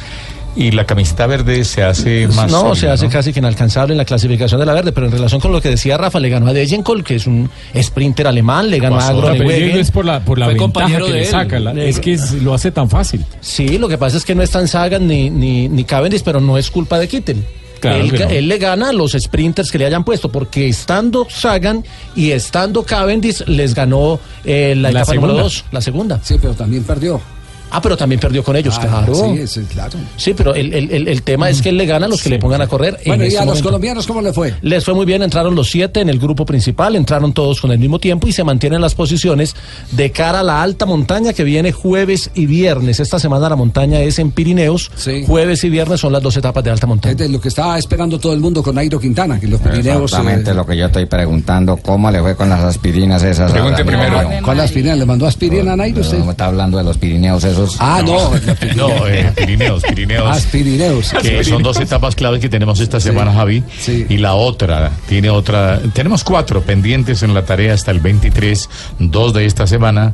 [0.55, 2.51] Y la camiseta verde se hace más.
[2.51, 3.11] no, sólida, se hace ¿no?
[3.11, 5.69] casi que inalcanzable en la clasificación de la verde, pero en relación con lo que
[5.69, 7.49] decía Rafa, le ganó a Dejenkol, que es un
[7.81, 9.77] sprinter alemán, le ganó a Pero Groenewegen.
[9.77, 11.31] es por la, por la Fue ventaja compañero que de le él.
[11.31, 11.59] saca.
[11.59, 13.23] la- es que es- lo hace tan fácil.
[13.39, 16.57] Sí, lo que pasa es que no están Sagan ni, ni, ni Cavendish, pero no
[16.57, 17.43] es culpa de Kittel.
[17.79, 18.29] Claro él, no.
[18.29, 21.85] él le gana a los sprinters que le hayan puesto, porque estando Sagan
[22.15, 25.43] y estando Cavendish les ganó eh, la, La etapa número segunda.
[25.43, 26.19] 2, la segunda.
[26.21, 27.21] Sí, pero también perdió.
[27.71, 29.13] Ah, pero también perdió con ellos, Ah, claro.
[29.15, 29.97] Sí, es- claro.
[30.17, 32.29] Sí, pero el, el- el- el tema es que él le gana a los que
[32.29, 32.97] le pongan a correr.
[33.03, 34.53] en Bueno, ¿y a los colombianos cómo le fue?
[34.61, 37.79] Les fue muy bien, entraron los siete en el grupo principal, entraron todos con el
[37.79, 39.55] mismo tiempo y se mantienen las posiciones
[39.91, 42.99] de cara a la alta montaña que viene jueves y viernes.
[42.99, 44.91] Esta semana la montaña es en Pirineos,
[45.27, 47.11] jueves y viernes son las dos etapas de alta montaña.
[47.11, 50.03] Es de lo que estaba esperando todo el mundo con Nairo Quintana, que los Pirineos...
[50.11, 51.77] Exactamente eh, lo que yo estoy preguntando.
[51.77, 53.51] ¿Cómo le fue con las aspirinas esas?
[53.51, 54.29] Pregunte ahora, primero.
[54.43, 54.95] ¿Cuál aspirina?
[54.95, 56.17] ¿Le mandó aspirina a Nairo usted?
[56.19, 57.77] No, está hablando de los Pirineos esos.
[57.79, 58.31] Ah, no.
[58.75, 60.37] No, eh, Pirineos, Pirineos.
[60.37, 61.13] Ah, Pirineos.
[61.21, 63.63] Que son dos etapas claves que tenemos esta semana, Javi.
[63.87, 65.79] Y la otra, tiene otra.
[65.93, 68.69] Tenemos cuatro pendientes en la tarea hasta el 23,
[68.99, 70.13] dos de esta semana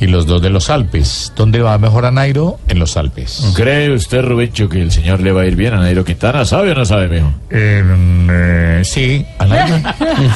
[0.00, 1.32] y los dos de los Alpes.
[1.36, 2.58] ¿Dónde va mejor a Nairo?
[2.68, 3.52] En los Alpes.
[3.54, 6.44] ¿Cree usted, Rubencho, que el señor le va a ir bien a Nairo Quintana?
[6.44, 7.32] ¿Sabe o no sabe, mijo?
[7.50, 9.76] Eh, sí, a Nairo.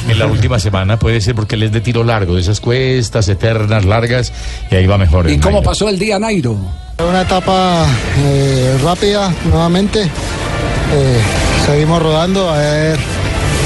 [0.09, 3.27] en la última semana puede ser porque él es de tiro largo, de esas cuestas
[3.27, 4.33] eternas, largas,
[4.71, 5.29] y ahí va mejor.
[5.29, 5.69] ¿Y cómo Nairo.
[5.69, 6.55] pasó el día, Nairo?
[7.07, 7.85] Una etapa
[8.17, 10.03] eh, rápida nuevamente.
[10.03, 11.21] Eh,
[11.65, 12.99] seguimos rodando a ver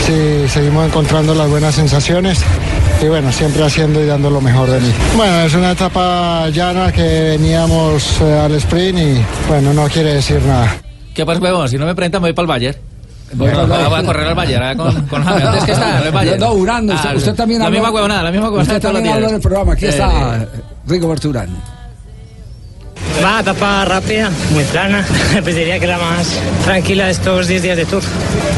[0.05, 2.39] si seguimos encontrando las buenas sensaciones
[3.01, 4.91] y bueno, siempre haciendo y dando lo mejor de mí.
[5.15, 7.01] Bueno, es una etapa llana que
[7.37, 10.75] veníamos eh, al sprint y bueno, no quiere decir nada.
[11.13, 11.69] ¿Qué pasa, huevón?
[11.69, 12.77] Si no me presentan, me voy para el Bayern.
[12.77, 13.69] Ah, Bayern.
[13.89, 15.43] voy a correr al Bayern ah, con, con James.
[15.43, 15.99] ¿Dónde es que está?
[15.99, 16.39] En el Bayern.
[16.39, 18.73] No, Urán, usted, Ah, usted también La habló- misma huevonada, la misma huevonada.
[18.77, 19.73] Usted también habló en el programa.
[19.73, 20.47] Aquí Eh, está
[20.87, 21.49] Rigoberto Urán.
[23.21, 25.05] Va, etapa rápida, muy plana.
[25.43, 28.01] Pues diría que la más tranquila de estos 10 días de tour.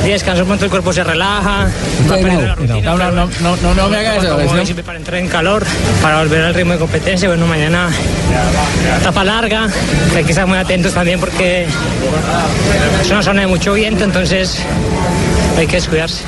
[0.05, 1.67] Y descanso un momento, el cuerpo se relaja.
[2.07, 4.37] No, no, no, no, no, no me haga eso.
[4.65, 5.65] Siempre para entrar en calor,
[6.01, 7.27] para volver al ritmo de competencia.
[7.27, 7.89] Bueno, mañana
[8.99, 9.67] etapa larga.
[10.15, 11.65] Hay que estar muy atentos también porque
[13.01, 14.59] es una zona de mucho viento, entonces
[15.57, 16.23] hay que descuidarse.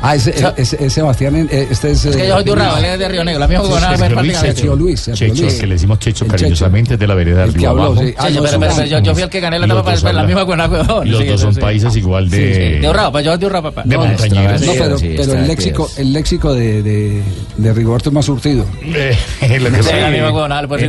[0.00, 2.04] Ah, ese, ese- es Sebastián, eh, este es...
[2.04, 3.44] Es que yo soy de Urrao, él es de Río Negro.
[3.44, 4.32] Es Luis,
[4.78, 5.54] Luis, Checho, Luis.
[5.54, 8.02] que le decimos Checho El cariñosamente de la vereda del Río habló, Abajo.
[8.02, 8.14] sí.
[8.16, 8.86] Ah, Sí, no, pero, es pero, Urrao.
[8.86, 11.10] yo, yo fui el que gané la Los etapa para la misma huevón.
[11.10, 11.60] Los Sí, dos son sí.
[11.60, 12.36] países igual de...
[12.74, 12.80] sí.
[12.80, 13.82] De Urrao, pues yo soy de Urrao, papá.
[13.84, 14.60] De montañeros.
[14.62, 17.22] No, pero, pero el léxico, el léxico de, de,
[17.56, 18.64] de Rigoberto es más surtido.
[18.82, 19.16] Eh,
[19.60, 20.32] lo que Sí, la misma
[20.68, 20.82] pues.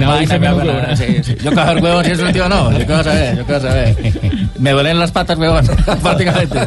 [1.44, 2.72] Yo cojo el huevón si es un tío no.
[2.78, 3.96] Yo a ver, yo a ver.
[4.60, 5.66] Me duelen las patas, huevón,
[6.04, 6.60] prácticamente.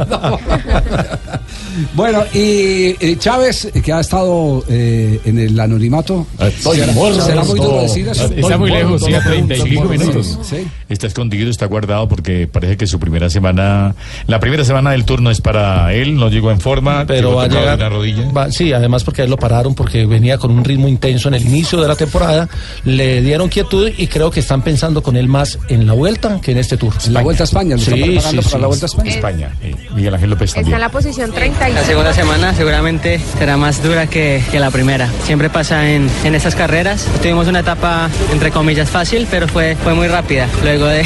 [1.94, 7.20] Bueno, y eh, Chávez, que ha estado eh, en el anonimato, Estoy ¿será, muerto.
[7.24, 8.24] será muy duro decir eso?
[8.34, 10.38] Está muy lejos, sí, a 35 minutos.
[10.42, 10.66] Sí.
[10.88, 13.94] está escondido, está guardado porque parece que su primera semana,
[14.26, 17.48] la primera semana del turno es para él, no llegó en forma, pero va a
[17.48, 17.76] llegar.
[17.76, 18.30] una rodilla.
[18.32, 21.34] va- sí, además porque a él lo pararon porque venía con un ritmo intenso en
[21.34, 22.48] el inicio de la temporada,
[22.84, 26.52] le dieron quietud y creo que están pensando con él más en la vuelta que
[26.52, 26.94] en este tour.
[27.06, 28.66] En la Vuelta a España, lo están Sí, preparando sí, para la.
[28.68, 29.10] Vuelta a España.
[29.10, 30.74] España, eh, Miguel Ángel López Está también.
[30.74, 31.74] en la posición 36.
[31.74, 32.21] La segunda semana
[32.56, 35.08] seguramente será más dura que, que la primera.
[35.24, 37.06] Siempre pasa en, en estas carreras.
[37.20, 40.48] Tuvimos una etapa, entre comillas, fácil, pero fue, fue muy rápida.
[40.62, 41.04] Luego, de,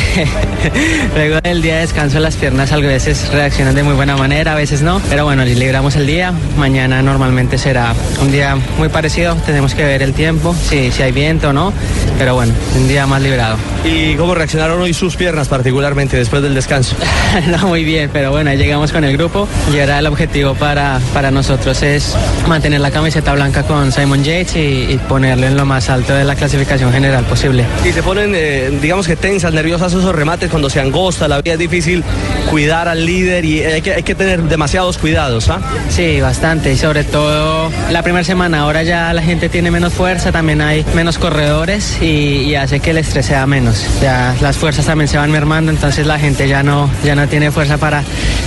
[1.15, 4.55] luego del día de descanso, las piernas a veces reaccionan de muy buena manera, a
[4.57, 5.01] veces no.
[5.09, 6.33] Pero bueno, libramos el día.
[6.57, 9.35] Mañana normalmente será un día muy parecido.
[9.47, 11.73] Tenemos que ver el tiempo, si, si hay viento o no.
[12.19, 13.57] Pero bueno, un día más librado.
[13.85, 16.97] ¿Y cómo reaccionaron hoy sus piernas particularmente después del descanso?
[17.47, 21.01] no muy bien, pero bueno, ahí llegamos con el grupo y ahora el objetivo para,
[21.13, 22.15] para nosotros es
[22.47, 26.25] mantener la camiseta blanca con Simon Yates y, y ponerlo en lo más alto de
[26.25, 27.65] la clasificación general posible.
[27.85, 31.55] Y se ponen, eh, digamos que tensas, nerviosas esos remates cuando se angosta, la vida
[31.55, 32.05] es difícil
[32.51, 35.61] cuidar al líder y hay que, hay que tener demasiados cuidados, ¿ah?
[35.89, 40.33] Sí, bastante y sobre todo la primera semana, ahora ya la gente tiene menos fuerza,
[40.33, 43.85] también hay menos corredores y, y hace que el estrés sea menos.
[44.01, 47.51] Ya las fuerzas también se van mermando, entonces la gente ya no, ya no tiene
[47.51, 48.03] fuerza para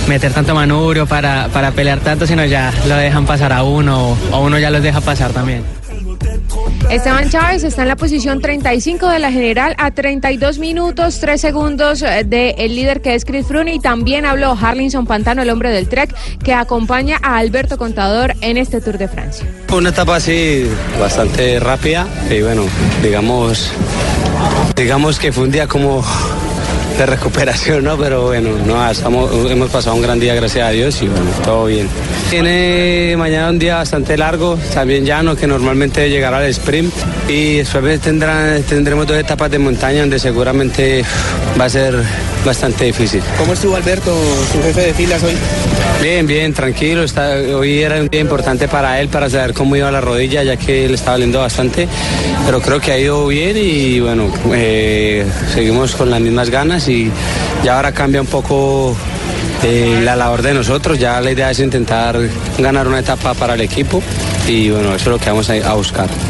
[0.08, 4.40] meter tanto manubrio, para, para pelear tanto, sino ya lo dejan pasar a uno o,
[4.40, 5.62] uno ya los deja pasar también.
[6.90, 12.00] Esteban Chávez está en la posición 35 de la general a 32 minutos, 3 segundos
[12.00, 16.12] del líder que es Chris Froome y también habló Harlinson Pantano, el hombre del Trek,
[16.42, 19.46] que acompaña a Alberto Contador en este Tour de Francia.
[19.68, 22.64] Fue una etapa así bastante rápida y bueno,
[23.02, 23.70] digamos,
[24.74, 26.04] digamos que fue un día como
[27.00, 27.96] de recuperación, ¿no?
[27.96, 31.64] Pero bueno, no, estamos, hemos pasado un gran día, gracias a Dios, y bueno, todo
[31.64, 31.88] bien.
[32.28, 36.92] Tiene mañana un día bastante largo, también llano, que normalmente llegará al sprint,
[37.26, 41.02] y después tendrán, tendremos dos etapas de montaña donde seguramente
[41.58, 41.94] va a ser
[42.44, 43.22] bastante difícil.
[43.38, 44.14] ¿Cómo estuvo Alberto,
[44.52, 45.32] su jefe de filas hoy?
[46.02, 47.02] Bien, bien, tranquilo.
[47.02, 50.56] Está, hoy era un día importante para él, para saber cómo iba la rodilla, ya
[50.56, 51.86] que le estaba doliendo bastante.
[52.46, 56.89] Pero creo que ha ido bien y bueno, eh, seguimos con las mismas ganas y
[57.64, 58.96] ya ahora cambia un poco
[59.62, 60.98] eh, la labor de nosotros.
[60.98, 62.18] Ya la idea es intentar
[62.58, 64.02] ganar una etapa para el equipo
[64.48, 66.29] y bueno, eso es lo que vamos a buscar.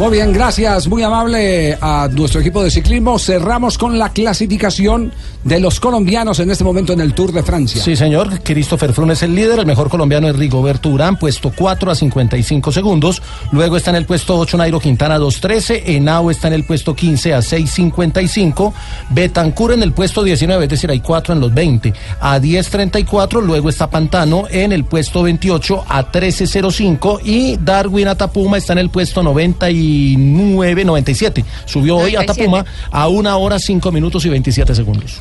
[0.00, 3.18] Muy bien, gracias, muy amable a nuestro equipo de ciclismo.
[3.18, 5.12] Cerramos con la clasificación
[5.44, 7.82] de los colombianos en este momento en el Tour de Francia.
[7.82, 8.42] Sí, señor.
[8.42, 9.58] Christopher Froome es el líder.
[9.58, 13.22] El mejor colombiano es Rigoberto Urán, puesto 4 a 55 segundos.
[13.52, 15.82] Luego está en el puesto 8 Nairo Quintana, 2.13.
[15.84, 18.72] Henao está en el puesto 15 a 6.55.
[19.10, 23.42] Betancur en el puesto 19, es decir, hay 4 en los 20 a 10.34.
[23.42, 27.20] Luego está Pantano en el puesto 28 a 13.05.
[27.24, 31.44] Y Darwin Atapuma está en el puesto 99, 97.
[31.66, 32.32] Subió hoy 97.
[32.32, 35.18] Atapuma a 1 hora 5 minutos y 27 segundos.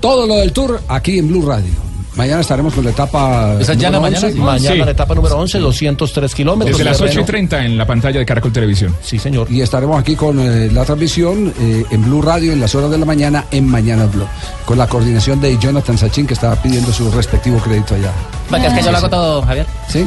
[0.00, 1.92] Todo lo del Tour aquí en Blue Radio.
[2.14, 3.56] Mañana estaremos con la etapa.
[3.58, 4.26] ¿Esa ya la mañana?
[4.26, 4.38] 11.
[4.38, 6.76] Mañana la etapa número 11, 203 kilómetros.
[6.76, 7.12] Desde las Terreno.
[7.12, 8.94] 8 y 30 en la pantalla de Caracol Televisión.
[9.02, 9.50] Sí, señor.
[9.50, 12.98] Y estaremos aquí con eh, la transmisión eh, en Blue Radio en las horas de
[12.98, 14.26] la mañana en Mañana Blue.
[14.66, 18.12] Con la coordinación de Jonathan Sachin que estaba pidiendo su respectivo crédito allá.
[18.50, 19.66] Porque es que yo lo hago todo, Javier.
[19.88, 20.06] ¿Sí?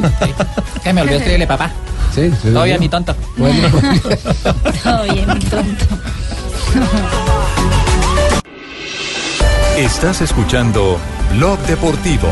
[0.84, 1.72] Que me olvidé escribirle papá.
[2.16, 2.30] Sí.
[2.42, 2.80] ¿se Todo ve bien, bien?
[2.80, 3.14] mi tonto.
[3.36, 3.68] Bueno.
[5.02, 5.84] Oye, mi tonto.
[9.76, 10.98] Estás escuchando
[11.34, 12.28] Blog Deportivo.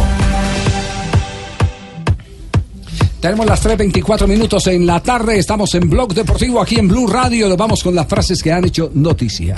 [3.20, 5.38] Tenemos las 3.24 minutos en la tarde.
[5.38, 7.48] Estamos en Blog Deportivo aquí en Blue Radio.
[7.48, 9.54] Nos vamos con las frases que han hecho noticia.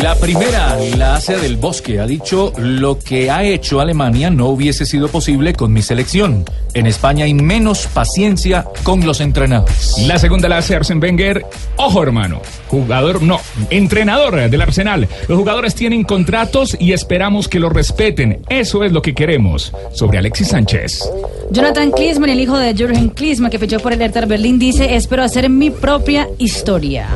[0.00, 2.00] La primera la hace del Bosque.
[2.00, 6.44] Ha dicho lo que ha hecho Alemania no hubiese sido posible con mi selección.
[6.74, 9.94] En España hay menos paciencia con los entrenadores.
[10.06, 11.44] La segunda la hace Arsene Wenger.
[11.76, 12.40] Ojo, hermano.
[12.68, 15.08] Jugador, no, entrenador del Arsenal.
[15.28, 18.40] Los jugadores tienen contratos y esperamos que los respeten.
[18.48, 19.72] Eso es lo que queremos.
[19.92, 21.02] Sobre Alexis Sánchez.
[21.50, 25.22] Jonathan Klinsmann, el hijo de Jürgen Klinsmann, que fichó por el Hertha Berlín, dice, espero
[25.22, 27.08] hacer mi propia historia.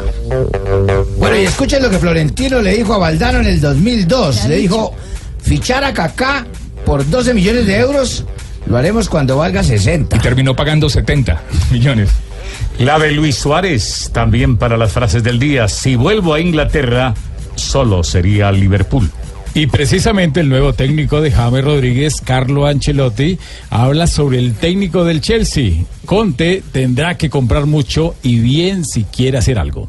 [1.19, 4.47] Bueno, y escuchen lo que Florentino le dijo a Valdano en el 2002.
[4.47, 4.93] Le dijo,
[5.41, 6.45] fichar a Kaká
[6.85, 8.25] por 12 millones de euros,
[8.67, 10.17] lo haremos cuando valga 60.
[10.17, 12.11] Y terminó pagando 70 millones.
[12.81, 15.69] La de Luis Suárez, también para las frases del día.
[15.69, 17.15] Si vuelvo a Inglaterra,
[17.55, 19.09] solo sería Liverpool.
[19.55, 23.39] Y precisamente el nuevo técnico de James Rodríguez, Carlo Ancelotti,
[23.71, 25.85] habla sobre el técnico del Chelsea.
[26.05, 29.89] Conte tendrá que comprar mucho y bien si quiere hacer algo.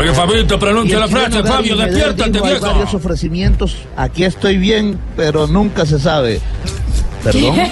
[0.00, 2.66] Oye, Fabito, pronuncia la frase, Fabio, despiértate, Hay viejo.
[2.66, 3.76] varios ofrecimientos.
[3.98, 6.40] Aquí estoy bien, pero nunca se sabe.
[7.22, 7.56] Perdón.
[7.56, 7.70] Gary.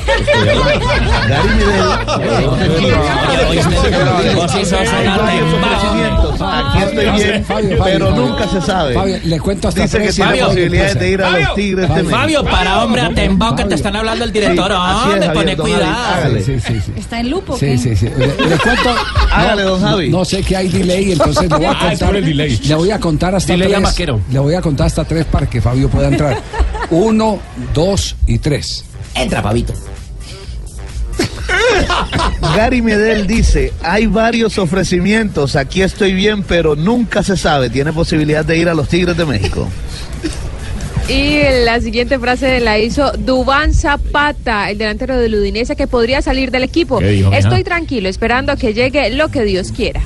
[6.40, 7.44] Aquí estoy bien,
[7.82, 9.20] pero nunca se sabe.
[9.24, 11.90] Le cuento hasta Dice que tiene posibilidades de ir a los Tigres.
[12.10, 14.72] Fabio, para hombre, atembao que te están hablando el director.
[14.72, 16.36] Hombre, pone cuidado.
[16.96, 17.56] ¿Está en lupo?
[17.56, 18.08] Sí, sí, sí.
[18.16, 18.28] Le,
[18.58, 18.94] cuento.
[19.32, 20.10] Hágale, no, don Javi.
[20.10, 22.14] No, no sé que hay delay, entonces le voy a Ah, contar.
[22.14, 24.18] Le voy a contar hasta tres.
[24.30, 26.38] Le voy a contar hasta tres para que Fabio pueda entrar.
[26.90, 27.38] Uno,
[27.72, 28.84] dos y tres.
[29.18, 29.74] Entra, Pavito.
[32.54, 37.70] Gary Medel dice, hay varios ofrecimientos, aquí estoy bien, pero nunca se sabe.
[37.70, 39.68] Tiene posibilidad de ir a los Tigres de México.
[41.08, 46.50] Y la siguiente frase la hizo Dubán Zapata, el delantero del Udinese, que podría salir
[46.50, 47.00] del equipo.
[47.00, 50.02] Estoy tranquilo, esperando a que llegue lo que Dios quiera.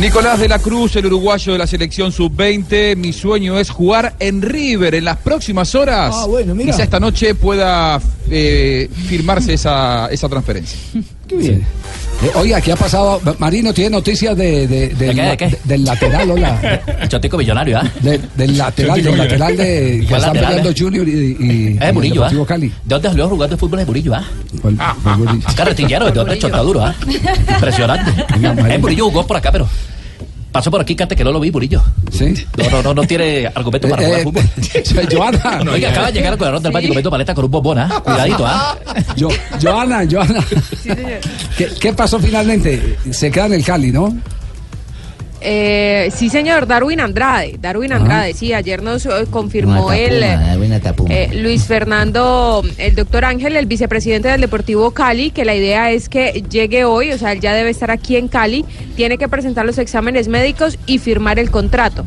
[0.00, 2.96] Nicolás de la Cruz, el uruguayo de la selección sub-20.
[2.96, 6.14] Mi sueño es jugar en River en las próximas horas.
[6.16, 6.72] Ah, bueno, mira.
[6.72, 10.78] Quizá esta noche pueda eh, firmarse esa, esa transferencia.
[11.28, 11.66] Qué bien.
[12.22, 13.20] Eh, oiga, ¿qué ha pasado?
[13.38, 15.46] Marino tiene noticias de, de- del, qué, de qué?
[15.46, 16.82] de- del lateral, hola.
[17.08, 17.90] Chotico millonario, ¿ah?
[18.00, 19.64] De- del lateral, del lateral de
[20.00, 20.74] que ¿Cuál están lateral, peleando eh?
[20.76, 22.24] Junior y, y, Es Murillo, ¿ah?
[22.30, 22.68] Deportivo Cali.
[22.68, 24.24] ¿De dónde salió jugando de fútbol de Murillo, ah?
[24.60, 25.46] ¿Cuál- cuál Murillo?
[25.54, 26.94] Carretillero, ¿de dónde chota duro, ah?
[27.54, 28.10] Impresionante.
[28.74, 29.68] Eh, Murillo jugó por acá, pero
[30.52, 31.82] pasó por aquí, cante que no lo vi, Murillo.
[32.10, 32.34] ¿Sí?
[32.56, 35.08] No, no, no, no tiene argumento para Eh, jugar eh, fútbol.
[35.12, 35.60] Joana.
[35.72, 38.00] Oiga, acaba de llegar al cuadrón del Valle comiendo paleta con un bombón, ¿ah?
[38.02, 38.78] Cuidadito, ¿ah?
[39.16, 39.28] Yo,
[39.62, 40.44] Joana, Joana.
[41.56, 42.96] ¿Qué, qué pasó finalmente?
[43.10, 44.16] Se queda en el Cali, ¿no?
[45.40, 47.56] Eh, sí, señor, Darwin Andrade.
[47.60, 53.66] Darwin Andrade, sí, ayer nos eh, confirmó el eh, Luis Fernando, el doctor Ángel, el
[53.66, 57.54] vicepresidente del Deportivo Cali, que la idea es que llegue hoy, o sea, él ya
[57.54, 58.64] debe estar aquí en Cali,
[58.96, 62.04] tiene que presentar los exámenes médicos y firmar el contrato.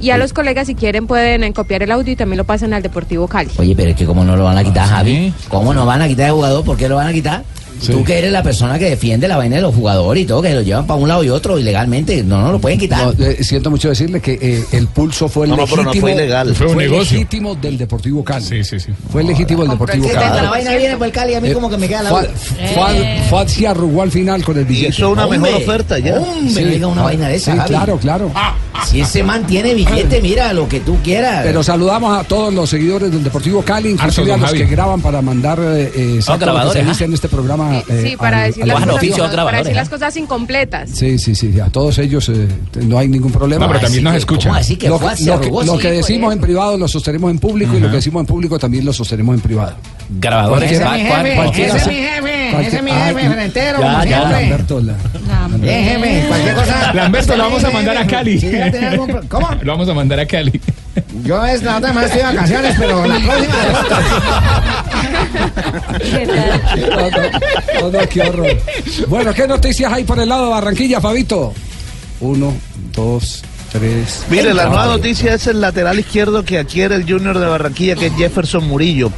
[0.00, 2.82] Y a los colegas, si quieren, pueden copiar el audio y también lo pasan al
[2.82, 3.50] Deportivo Cali.
[3.58, 5.32] Oye, pero es que cómo no lo van a quitar, Javi.
[5.48, 6.64] ¿Cómo no van a quitar el jugador?
[6.64, 7.44] ¿Por qué lo van a quitar?
[7.86, 10.54] Tú que eres la persona que defiende la vaina de los jugadores y todo, que
[10.54, 13.14] lo llevan para un lado y otro ilegalmente, no, no lo pueden quitar.
[13.18, 16.06] No, eh, siento mucho decirle que eh, el pulso fue el No, no, pero legítimo.
[16.08, 16.54] no fue ilegal.
[16.54, 17.16] Fue un negocio.
[17.18, 18.44] legítimo del Deportivo Cali.
[18.44, 18.92] Sí, sí, sí.
[19.10, 20.48] Fue el legítimo del Deportivo cuando la Cali.
[20.48, 22.28] vaina viene por el Cali, a mí Eh, como que me queda la fue
[23.50, 24.88] se arrugó al final con el billete.
[24.90, 26.14] Hizo una Hombre, mejor oferta ya.
[26.18, 26.64] Hombre, Sí.
[26.64, 27.68] diga una Ah, vaina de esa, Sí, Javi.
[27.70, 28.32] claro, claro.
[28.86, 31.40] Si ese man tiene billete, mira, lo que tú quieras.
[31.44, 34.58] Pero saludamos a todos los seguidores del Deportivo Cali, inclusive a los Javi.
[34.60, 37.06] que graban para mandar eh, exacto, lo que grabadores, se ¿ah?
[37.06, 37.69] en este programa.
[37.86, 39.76] Sí, eh, para al- decir, las, cosas, oficio, para decir ¿ah?
[39.76, 40.90] las cosas incompletas.
[40.90, 42.48] Sí, sí, sí, a todos ellos eh,
[42.82, 43.66] no hay ningún problema.
[43.66, 44.50] No, pero también nos escuchan.
[44.50, 45.62] ¿Cómo así que lo, fue, se lo que, arrugó?
[45.62, 48.20] lo Sí, que por decimos en privado lo sostenemos en público y lo que decimos
[48.20, 49.74] en público también lo sostenemos en privado.
[50.18, 50.96] Grabadores, Cualquiera- ¿ah?
[50.96, 53.92] Ese es mi ¿Cuál- jefe, ese es mi jefe, ese es mi jefe, frentero, ya,
[53.92, 54.40] como ya, siempre.
[54.40, 54.94] Lamberto, la-
[56.28, 56.92] cualquier cosa.
[56.94, 58.40] Lamberto, lo vamos a mandar a Cali.
[59.28, 59.48] ¿Cómo?
[59.62, 60.60] Lo vamos a mandar a Cali.
[61.24, 63.54] Yo es la otra semana estoy de vacaciones, pero la próxima
[66.90, 68.56] No, no, no, no, qué horror.
[69.08, 71.52] Bueno, ¿qué noticias hay por el lado de Barranquilla, Fabito?
[72.20, 72.52] Uno,
[72.94, 73.42] dos,
[73.72, 74.24] tres.
[74.30, 78.06] Mire, la nueva noticia es el lateral izquierdo que adquiere el Junior de Barranquilla, que
[78.06, 79.10] es Jefferson Murillo.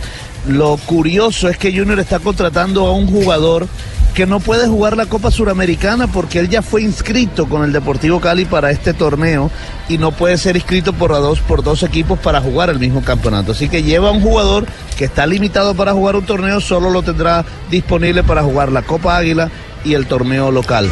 [0.46, 3.68] Lo curioso es que Junior está contratando a un jugador
[4.14, 8.20] que no puede jugar la Copa Suramericana porque él ya fue inscrito con el Deportivo
[8.20, 9.50] Cali para este torneo
[9.88, 13.02] y no puede ser inscrito por, a dos, por dos equipos para jugar el mismo
[13.02, 13.52] campeonato.
[13.52, 17.44] Así que lleva un jugador que está limitado para jugar un torneo, solo lo tendrá
[17.70, 19.50] disponible para jugar la Copa Águila
[19.84, 20.88] y el torneo local.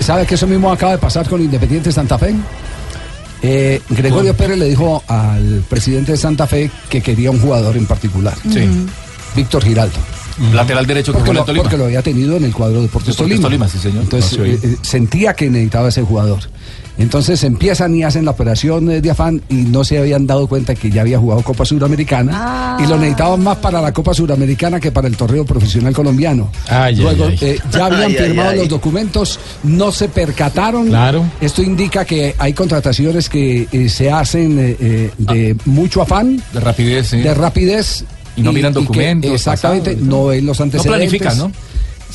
[0.00, 2.34] ¿Sabe que eso mismo acaba de pasar con Independiente Santa Fe?
[3.40, 7.86] Eh, Gregorio Pérez le dijo al presidente de Santa Fe que quería un jugador en
[7.86, 8.34] particular.
[8.50, 8.68] Sí.
[9.36, 10.17] Víctor Giraldo.
[10.52, 11.62] Lateral derecho que Porque jugó lo, el Tolima.
[11.64, 13.42] porque lo había tenido en el cuadro de Deportes Deportes Tolima.
[13.42, 14.04] Tolima, sí, señor.
[14.04, 16.40] Entonces No, sí, eh, eh, sentía que necesitaba ese jugador.
[16.96, 20.74] Entonces empiezan y hacen la operación eh, de afán y no se habían dado cuenta
[20.74, 24.90] que ya había jugado Copa Suramericana y lo necesitaban más para la Copa Suramericana que
[24.90, 26.50] para el torneo profesional colombiano.
[26.68, 27.38] Ay, Luego ay.
[27.40, 28.58] eh, ya habían firmado ay.
[28.58, 30.88] los documentos, no se percataron.
[30.88, 31.24] Claro.
[31.40, 37.06] Esto indica que hay contrataciones que eh, se hacen eh, de mucho afán, De rapidez,
[37.10, 37.18] sí.
[37.18, 38.04] de rapidez.
[38.38, 41.10] Y no miran que documentos, exactamente, pasados, no ven los antecedentes.
[41.10, 41.52] planifican, ¿no?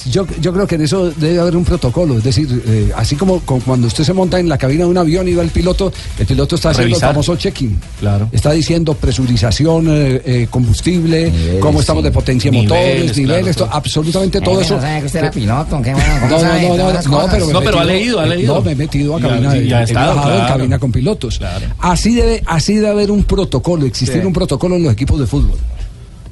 [0.09, 3.41] Yo, yo creo que en eso debe haber un protocolo, es decir, eh, así como,
[3.41, 6.25] cuando usted se monta en la cabina de un avión y va el piloto, el
[6.25, 7.09] piloto está haciendo Revisar.
[7.09, 7.77] el famoso check-in.
[7.99, 8.27] Claro.
[8.31, 12.05] Está diciendo presurización, eh, eh, combustible, Niveles, cómo estamos sí.
[12.05, 14.75] de potencia de motores, niveles, claro, to- absolutamente todo eso.
[14.77, 17.59] no sabía que usted era piloto, qué bueno, ¿cómo no, no, sabe no, no, no,
[17.61, 18.55] pero No, ha leído, ha leído.
[18.55, 20.53] No, me he metido a Ya, cabina, ya he está, trabajado en claro.
[20.57, 21.37] cabina con pilotos.
[21.37, 21.67] Claro.
[21.79, 24.25] Así debe, así debe haber un protocolo, existir Sí.
[24.25, 25.57] un protocolo en los equipos de fútbol.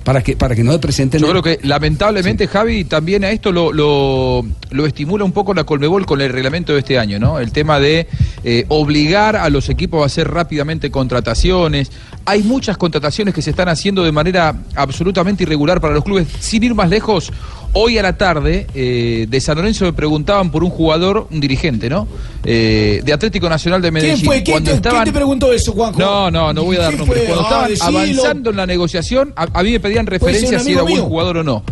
[0.04, 3.52] Para que, para que no se presenten Yo creo que lamentablemente, Javi, también a esto
[3.52, 7.40] lo, lo, lo estimula un poco la Colmebol con el reglamento de este año, ¿no?
[7.40, 8.08] El tema de
[8.44, 11.92] eh, obligar a los equipos a hacer rápidamente contrataciones.
[12.26, 16.28] Hay muchas contrataciones que se están haciendo de manera absolutamente irregular para los clubes.
[16.40, 17.32] Sin ir más lejos,
[17.74, 21.90] hoy a la tarde eh, de San Lorenzo me preguntaban por un jugador, un dirigente,
[21.90, 22.08] ¿no?
[22.44, 24.16] Eh, de Atlético Nacional de Medellín.
[24.18, 24.44] ¿Quién fue?
[24.44, 26.00] ¿Quién Cuando te, estaban- quién te preguntó eso, Juanjo?
[26.00, 27.24] no, no, no voy a dar ¿Quién nombres.
[27.26, 28.22] Cuando Ah, estaban decilo.
[28.24, 31.04] avanzando en la negociación, a, a mí me pedían referencias si era amigo buen mío.
[31.06, 31.64] jugador o no.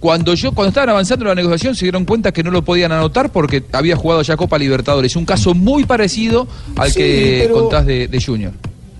[0.00, 2.90] Cuando yo, cuando estaban avanzando en la negociación, se dieron cuenta que no lo podían
[2.90, 5.14] anotar porque había jugado ya Copa Libertadores.
[5.14, 8.52] Un caso muy parecido al Sí, que pero- contás de, de Junior.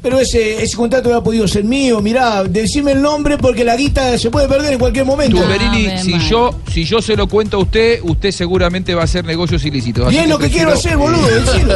[0.02, 2.00] Pero ese, ese contrato no ha podido ser mío.
[2.00, 5.36] Mirá, decime el nombre porque la guita se puede perder en cualquier momento.
[5.38, 9.24] Tumberini, si yo, si yo se lo cuento a usted, usted seguramente va a hacer
[9.26, 10.10] negocios ilícitos.
[10.12, 11.74] Y es lo que quiero hacer, boludo, decilo.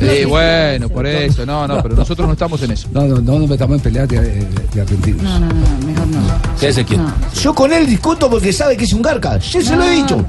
[0.00, 2.88] Eh, bueno, por eso, no, no, pero nosotros no estamos en eso.
[2.92, 5.22] No, no, no nos metamos en peleas de, de- de argentinos.
[5.22, 6.20] No, no, no, mejor no.
[6.60, 7.02] Quédese quieto.
[7.42, 9.38] Yo con él discuto porque sabe que es un garca.
[9.38, 10.24] Yo se lo he dicho.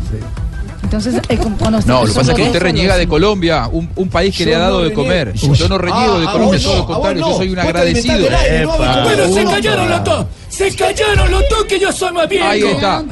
[0.90, 1.38] Entonces, eh,
[1.86, 3.08] No, lo que pasa es que usted reniega de.
[3.08, 5.34] Colombia, un, un país que Yo le ha dado no de comer.
[5.34, 7.30] Yo- Yo no reniego Ah, de a Colombia, todo lo no, a vos contrario, no.
[7.32, 8.14] yo soy un te agradecido.
[8.16, 8.78] aire, no.
[8.78, 10.26] Bueno, se callaron los dos.
[10.50, 12.48] Se callaron los dos que yo soy más viejo.
[12.48, 13.04] Ahí está.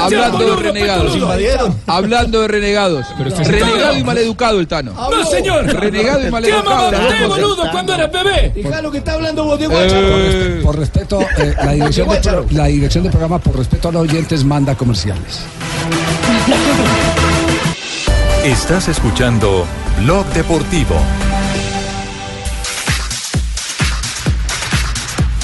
[0.00, 1.16] Hablando de renegados.
[1.86, 3.06] Hablando de renegados.
[3.46, 4.92] Renegado y maleducado el Tano.
[4.92, 5.64] No, señor.
[5.66, 6.70] Renegado y ¿Qué maleducado.
[6.70, 7.28] amaba usted, cosas.
[7.28, 8.52] boludo, cuando era bebé?
[8.82, 12.14] Lo que está hablando vos de Eh, por, respe- por respeto, eh, la, dirección de,
[12.14, 12.46] Guácharo.
[12.50, 15.40] la dirección del programa, por respeto a los oyentes, manda comerciales.
[18.44, 19.64] Estás escuchando
[20.00, 20.96] Blog Deportivo.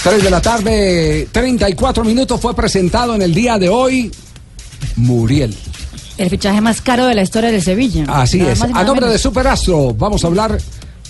[0.02, 4.10] 3 de la tarde, 34 minutos, fue presentado en el día de hoy
[4.96, 5.56] Muriel.
[6.16, 8.04] El fichaje más caro de la historia del Sevilla.
[8.08, 8.62] Así Nada es.
[8.62, 9.16] A nombre de.
[9.16, 10.58] Superastro, vamos a hablar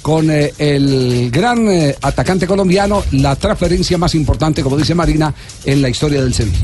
[0.03, 5.33] con eh, el gran eh, atacante colombiano, la transferencia más importante, como dice Marina,
[5.65, 6.59] en la historia del Sevilla.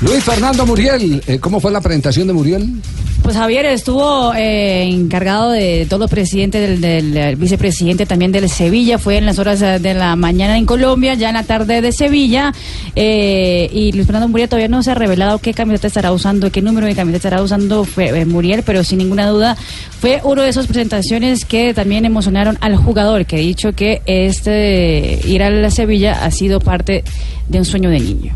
[0.00, 2.80] Luis Fernando Muriel, eh, ¿cómo fue la presentación de Muriel?
[3.22, 8.98] Pues Javier estuvo eh, encargado de todos los presidentes, del, del, vicepresidente también del Sevilla,
[8.98, 11.92] fue en las horas eh, de la mañana en Colombia, ya en la tarde de
[11.92, 12.54] Sevilla,
[12.96, 16.62] eh, y Luis Fernando Muriel todavía no se ha revelado qué camiseta estará usando, qué
[16.62, 19.54] número de camiseta estará usando fue, eh, Muriel, pero sin ninguna duda
[20.00, 25.20] fue uno de esas presentaciones que también emocionaron al jugador, que ha dicho que este
[25.26, 27.04] ir a la Sevilla ha sido parte
[27.48, 28.34] de un sueño de niño.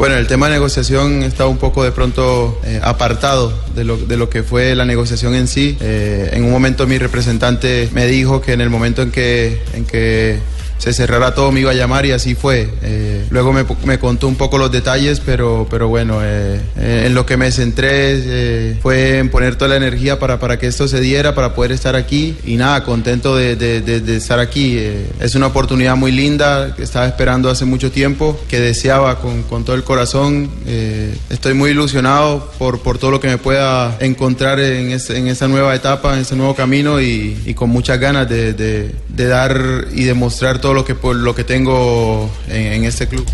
[0.00, 4.16] Bueno, el tema de negociación está un poco de pronto eh, apartado de lo, de
[4.16, 5.76] lo que fue la negociación en sí.
[5.78, 9.84] Eh, en un momento mi representante me dijo que en el momento en que, en
[9.84, 10.38] que
[10.80, 12.68] se cerrara todo me iba a llamar y así fue.
[12.82, 17.14] Eh, luego me, me contó un poco los detalles, pero, pero bueno, eh, eh, en
[17.14, 20.88] lo que me centré eh, fue en poner toda la energía para, para que esto
[20.88, 24.76] se diera, para poder estar aquí y nada, contento de, de- de- de estar aquí.
[24.78, 29.42] Eh, es una oportunidad muy linda que estaba esperando hace mucho tiempo, que deseaba con,
[29.42, 30.50] con todo el corazón.
[30.66, 35.28] Eh, estoy muy ilusionado por, por todo lo que me pueda encontrar en, este- en
[35.28, 39.86] esa nueva etapa, en ese nuevo camino y, y con muchas ganas de- de dar
[39.94, 43.26] y demostrar todo lo que, por lo que tengo en, en este club.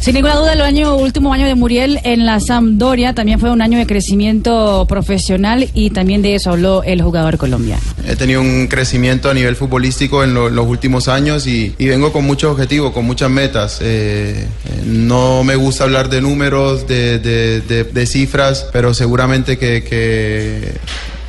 [0.00, 3.62] Sin ninguna duda, el año, último año de Muriel en la Sampdoria también fue un
[3.62, 7.80] año de crecimiento profesional y también de eso habló el jugador colombiano.
[8.06, 12.12] He tenido un crecimiento a nivel futbolístico en lo- los últimos años y, y vengo
[12.12, 13.78] con muchos objetivos, con muchas metas.
[13.80, 14.46] Eh,
[14.84, 20.74] no me gusta hablar de números, de, de- de- de cifras, pero seguramente que, que-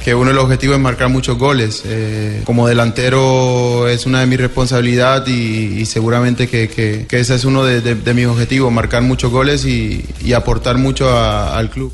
[0.05, 1.81] que uno de los objetivos es marcar muchos goles.
[1.83, 7.63] Eh, como delantero es una de mis responsabilidades y, seguramente que, que- ese es uno
[7.65, 11.91] de, mis objetivos, marcar muchos goles y, aportar mucho al club.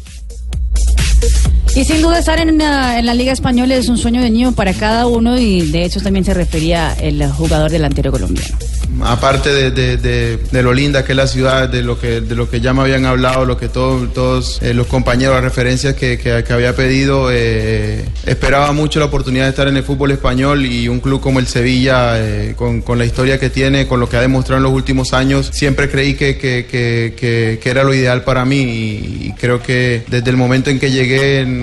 [1.73, 4.51] Y sin duda estar en, una- en la Liga Española es un sueño de niño
[4.51, 8.57] para cada uno y de hecho también se refería el jugador delantero colombiano.
[9.03, 12.73] aparte de, lo linda que es la ciudad, de lo que, de lo que ya
[12.73, 16.75] me habían hablado, lo que todo- todos eh, los compañeros, las referencias que, que- había
[16.75, 21.21] pedido, eh, esperaba mucho la oportunidad de estar en el fútbol español y un club
[21.21, 24.63] como el Sevilla, eh, con, la historia que tiene, con lo que ha demostrado en
[24.63, 29.33] los últimos años, siempre creí que- que- que era lo ideal para mí y, y
[29.39, 31.60] creo que desde el momento en que llegué en-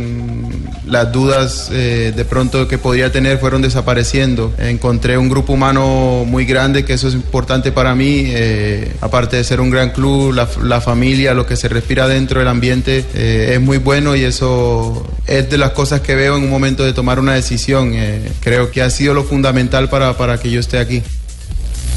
[0.87, 4.53] las dudas eh, de pronto que podría tener fueron desapareciendo.
[4.59, 9.45] Encontré un grupo humano muy grande, que eso es importante para mí, eh, aparte de
[9.45, 13.53] ser un gran club, la, la familia, lo que se respira dentro del ambiente eh,
[13.55, 16.93] es muy bueno y eso es de las cosas que veo en un momento de
[16.93, 17.93] tomar una decisión.
[17.95, 21.03] Eh, creo que ha sido lo fundamental para, para que yo esté aquí.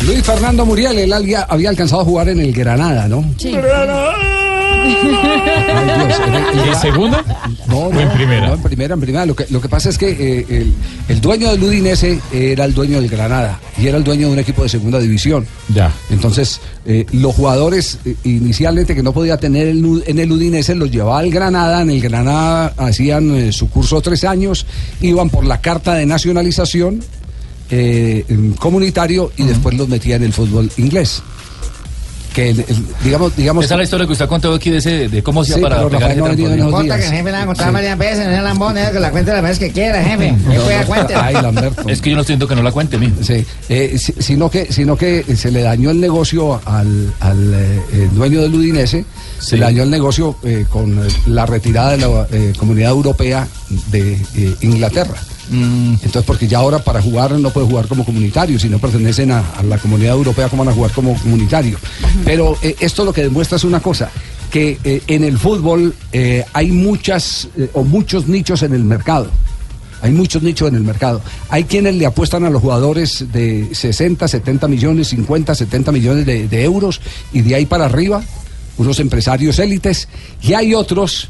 [0.05, 3.23] Luis Fernando Muriel, él había, había alcanzado a jugar en el Granada, ¿no?
[3.37, 3.55] Sí.
[4.85, 7.23] ¿Y en segunda?
[7.67, 8.47] No, ¿O no, en primera?
[8.47, 9.25] no, en primera, en primera.
[9.25, 10.73] Lo que, lo que pasa es que eh, el,
[11.07, 14.39] el dueño del Udinese era el dueño del Granada y era el dueño de un
[14.39, 15.45] equipo de segunda división.
[15.73, 15.91] Ya.
[16.09, 20.91] Entonces, eh, los jugadores eh, inicialmente que no podía tener el en el Udinese los
[20.91, 21.81] llevaba al Granada.
[21.81, 24.65] En el Granada hacían su curso tres años,
[25.01, 27.01] iban por la carta de nacionalización
[28.59, 31.23] comunitario y después los metía en el fútbol inglés.
[32.33, 33.65] Que, el- el- digamos, digamos.
[33.65, 35.61] Esa es la historia que usted ha contado aquí de, ese, de cómo hacía Sí,
[35.61, 37.73] para pegar no importa que el jefe la ha contado Sí.
[37.73, 40.31] varias veces, no es lambón, es que la cuente las veces que quiera, jefe.
[40.31, 41.15] No, Después no, cuente.
[41.15, 41.89] ay, Lamberto.
[41.89, 43.15] Es que yo no estoy diciendo que no la cuente, mijo.
[43.21, 47.81] Sí, eh, si- sino, que, sino que se le dañó el negocio al, al, eh,
[47.93, 49.03] eh, dueño del Udinese,
[49.39, 53.47] se le dañó el negocio eh, con eh, la retirada de la eh, comunidad europea
[53.91, 55.17] de eh, Inglaterra.
[55.51, 59.39] Entonces, porque ya ahora para jugar no puede jugar como comunitario, si no pertenecen a,
[59.39, 61.77] a la comunidad europea, ¿cómo van a jugar como comunitario?
[62.23, 64.09] Pero eh, esto lo que demuestra es una cosa,
[64.49, 65.93] que eh, en el fútbol
[66.53, 69.29] hay muchas o muchos nichos en el mercado.
[70.01, 71.21] Hay muchos nichos en el mercado.
[71.49, 76.47] Hay quienes le apuestan a los jugadores de 60, 70 millones, 50, 70 millones de,
[76.47, 77.01] de euros
[77.33, 78.23] y de ahí para arriba,
[78.77, 80.07] unos empresarios élites.
[80.41, 81.29] Y hay otros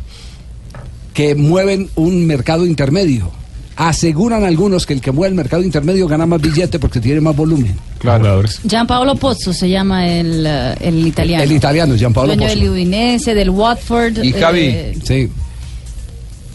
[1.14, 3.32] que mueven un mercado intermedio.
[3.76, 7.36] Aseguran algunos que el que mueve el mercado intermedio gana más billete porque tiene más
[7.36, 7.76] volumen.
[8.00, 8.44] Claro.
[8.68, 11.44] Gianpaolo Pozzo se llama el, eh, el italiano.
[11.44, 12.60] El italiano, Gianpaolo Dueño Pozzo.
[12.60, 14.24] del Udinese, del Watford.
[14.24, 15.30] Y Javi, eh, Sí.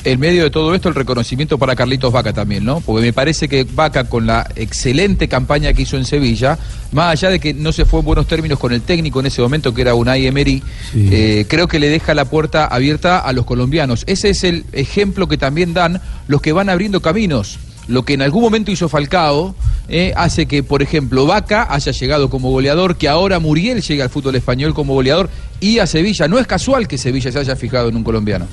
[0.06, 2.80] En medio de todo esto, el reconocimiento para Carlitos Vaca también, ¿no?
[2.80, 6.56] Porque me parece que Vaca, con la excelente campaña que hizo en Sevilla,
[6.92, 9.42] más allá de que no se fue en buenos términos con el técnico en ese
[9.42, 10.62] momento, que era Unai Emery,
[10.94, 14.04] eh, creo que le deja la puerta abierta a los colombianos.
[14.06, 17.58] Ese es el ejemplo que también dan los que van abriendo caminos.
[17.88, 19.56] Lo que en algún momento hizo Falcao
[19.88, 24.10] eh, hace que, por ejemplo, Vaca haya llegado como goleador, que ahora Muriel llega al
[24.10, 26.28] fútbol español como goleador y a Sevilla.
[26.28, 28.46] No es casual que Sevilla se haya fijado en un colombiano.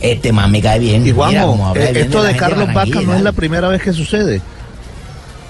[0.00, 1.06] Este man me cae bien.
[1.06, 4.40] Y Juanjo, eh, bien esto de Carlos Vaca no es la primera vez que sucede.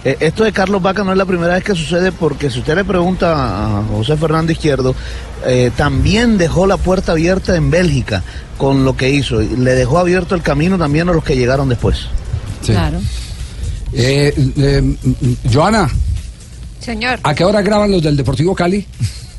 [0.04, 2.76] Eh, Esto de Carlos Vaca no es la primera vez que sucede porque si usted
[2.76, 4.94] le pregunta a José Fernando Izquierdo,
[5.44, 8.22] eh, también dejó la puerta abierta en Bélgica
[8.56, 9.42] con lo que hizo.
[9.42, 12.06] y Le dejó abierto el camino también a los que llegaron después.
[12.64, 13.00] Claro.
[13.92, 15.88] Eh, eh, mm, Joana,
[16.78, 17.18] Señor.
[17.24, 18.86] ¿a qué hora graban los del Deportivo Cali?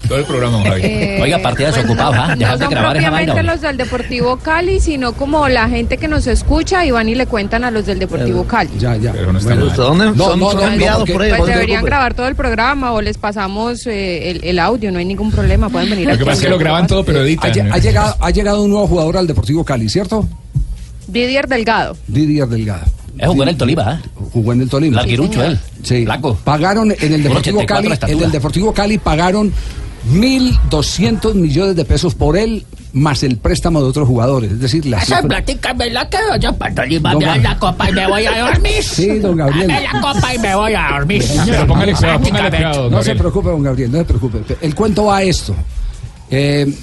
[0.08, 0.82] Todo el programa, Javi.
[0.84, 2.36] Eh, Oiga, partidas pues, ocupados, ¿ah?
[2.36, 3.51] No de son grabar esa propiamente vaina.
[3.53, 7.26] los del Deportivo Cali, sino como la gente que nos escucha y van y le
[7.26, 8.70] cuentan a los del Deportivo Cali.
[8.80, 9.12] Ya, ya.
[9.12, 9.76] Pero no está Bueno, mal.
[9.76, 11.38] ¿Dónde No, son, no, son no, no, enviados por ellos?
[11.38, 14.99] Pues no deberían grabar todo el programa o les pasamos eh, el, el audio, no
[14.99, 17.72] hay ningún problema, pueden venir Lo que pasa es que lo graban todo, pero editan.
[17.72, 20.28] ha llegado, ha llegado un nuevo jugador al Deportivo Cali, ¿cierto?
[21.08, 21.95] Didier Delgado.
[22.08, 22.86] Didier Delgado.
[23.18, 24.10] Es jugó en el Tolima, ¿eh?
[24.32, 24.97] Jugó en el Tolima.
[24.97, 25.60] Larguirucho él.
[25.82, 26.05] Sí.
[26.05, 26.38] Blanco.
[26.43, 29.51] Pagaron en el Deportivo 1,84 Cali, en el Deportivo Cali pagaron
[30.10, 34.51] 1.200 millones de pesos por él, más el préstamo de otros jugadores.
[34.51, 37.58] Es decir, la Esa cifra- plática me la quedo yo para Tolima, me dan la
[37.60, 38.84] copa y me voy a dormir.
[38.84, 39.68] Sí, don Gabriel.
[39.68, 41.24] Dame la copa y me voy a dormir.
[41.45, 44.39] Pero póngale cuidado, póngale cuidado, No se preocupe, don Gabriel, no se preocupe.
[44.62, 45.55] El cuento va a esto.
[46.30, 46.74] Eh,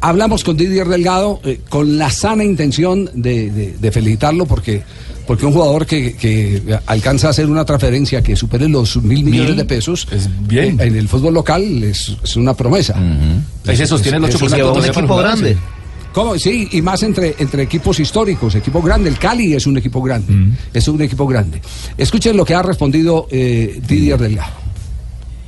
[0.00, 4.82] hablamos con Didier Delgado eh, con la sana intención de, de- de felicitarlo porque,
[5.26, 9.48] porque un jugador que, que alcanza a hacer una transferencia que supere los mil millones
[9.50, 10.80] Mil de pesos es bien.
[10.80, 12.94] en el fútbol local es, es una promesa.
[13.66, 15.56] Ahí se sostiene el Es- es 8% una- de un los equipo grande.
[16.12, 16.38] ¿Cómo?
[16.38, 19.10] Sí, y más entre, entre equipos históricos, equipo grande.
[19.10, 20.32] El Cali es un equipo grande.
[20.72, 21.60] Es un equipo grande.
[21.98, 24.65] Escuchen lo que ha respondido eh, Didier Delgado.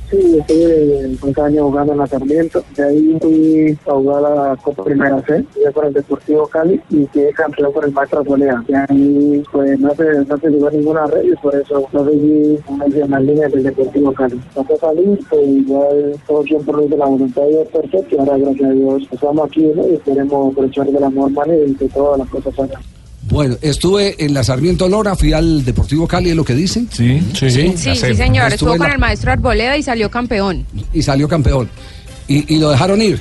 [0.09, 2.63] Sí, estuve pues, años jugando en la Sarmiento.
[2.75, 6.81] De ahí fui a jugar a la Copa Primera C, ya con el Deportivo Cali
[6.89, 8.63] y quedé campeón con el Maestro Solea.
[8.67, 12.05] Y ahí pues no se, no se llegó a ninguna red y por eso no
[12.05, 14.39] seguí en las líneas del Deportivo Cali.
[14.53, 18.37] Fue salir, pues igual todo siempre lo hizo la voluntad de Dios perfecto y ahora
[18.37, 19.87] gracias a Dios estamos aquí ¿no?
[19.87, 22.81] y esperemos aprovechar de la mejor manera y que todas las cosas salgan.
[23.29, 26.87] Bueno, estuve en la Sarmiento Lora, fui al Deportivo Cali, es lo que dicen.
[26.91, 30.65] Sí, sí, Sí, sí, señor, Estuve estuvo con la- el maestro Arboleda y salió campeón.
[30.93, 31.69] Y salió campeón.
[32.27, 33.19] Y, y lo dejaron ir.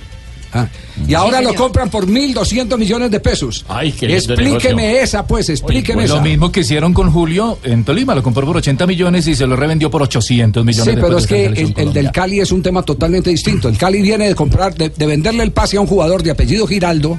[0.50, 0.66] Ah,
[1.06, 1.62] Y ahora lo señor.
[1.62, 3.66] compran por 1.200 millones de pesos.
[3.68, 6.14] Ay, qué lindo Explíqueme esa, pues, explíqueme Pues esa.
[6.16, 9.46] lo mismo que hicieron con Julio en Tolima, lo compró por 80 millones y se
[9.46, 12.10] lo revendió por 800 millones Sí, pero es que el, el del.
[12.12, 13.68] Cali es un tema totalmente distinto.
[13.68, 16.66] El Cali viene de comprar, de, de venderle el pase a un jugador de apellido
[16.66, 17.18] Giraldo,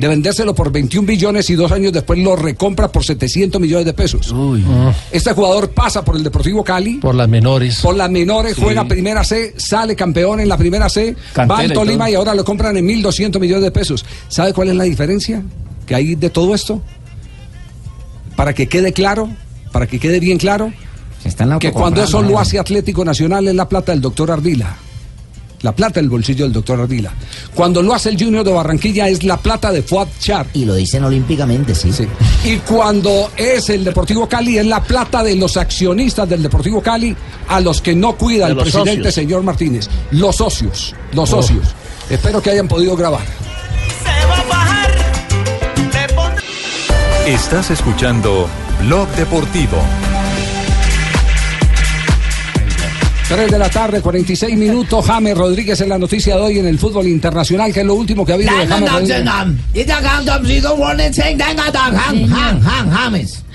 [0.00, 3.92] de vendérselo por 21 billones y dos años después lo recompra por 700 millones de
[3.92, 4.34] pesos.
[5.12, 6.94] Este jugador pasa por el Deportivo Cali.
[6.94, 7.80] Por las menores.
[7.80, 8.62] Por las menores, Sí.
[8.62, 12.12] juega primera C, sale campeón en la primera C, va Cantera al y Tolima todo.
[12.12, 14.04] y ahora lo compran en 1.200 millones de pesos.
[14.28, 15.42] ¿Sabe cuál es la diferencia
[15.86, 16.82] que hay de todo esto?
[18.36, 19.28] Para que quede claro,
[19.72, 20.72] para que quede bien claro,
[21.60, 24.76] que cuando eso lo hace Atlético Nacional es la plata del doctor Ardila.
[25.62, 27.12] La plata del bolsillo del doctor Ardila.
[27.54, 30.46] Cuando lo hace el Junior de Barranquilla es la plata de Fuad Char.
[30.54, 31.90] Y lo dicen olímpicamente, sí.
[32.44, 37.14] Y cuando es el Deportivo Cali es la plata de los accionistas del Deportivo Cali
[37.48, 39.14] a los que no cuida De el presidente socios.
[39.14, 39.88] señor Martínez.
[40.12, 41.42] Los socios, los Oh.
[41.42, 41.66] socios.
[42.08, 43.22] Espero que hayan podido grabar.
[47.26, 48.48] Estás escuchando
[48.82, 49.76] Blog Deportivo.
[53.30, 55.06] 3 de la tarde, 46 minutos.
[55.06, 58.26] James Rodríguez en la noticia de hoy en el fútbol internacional, que es lo último
[58.26, 59.24] que ha habido de James Rodríguez.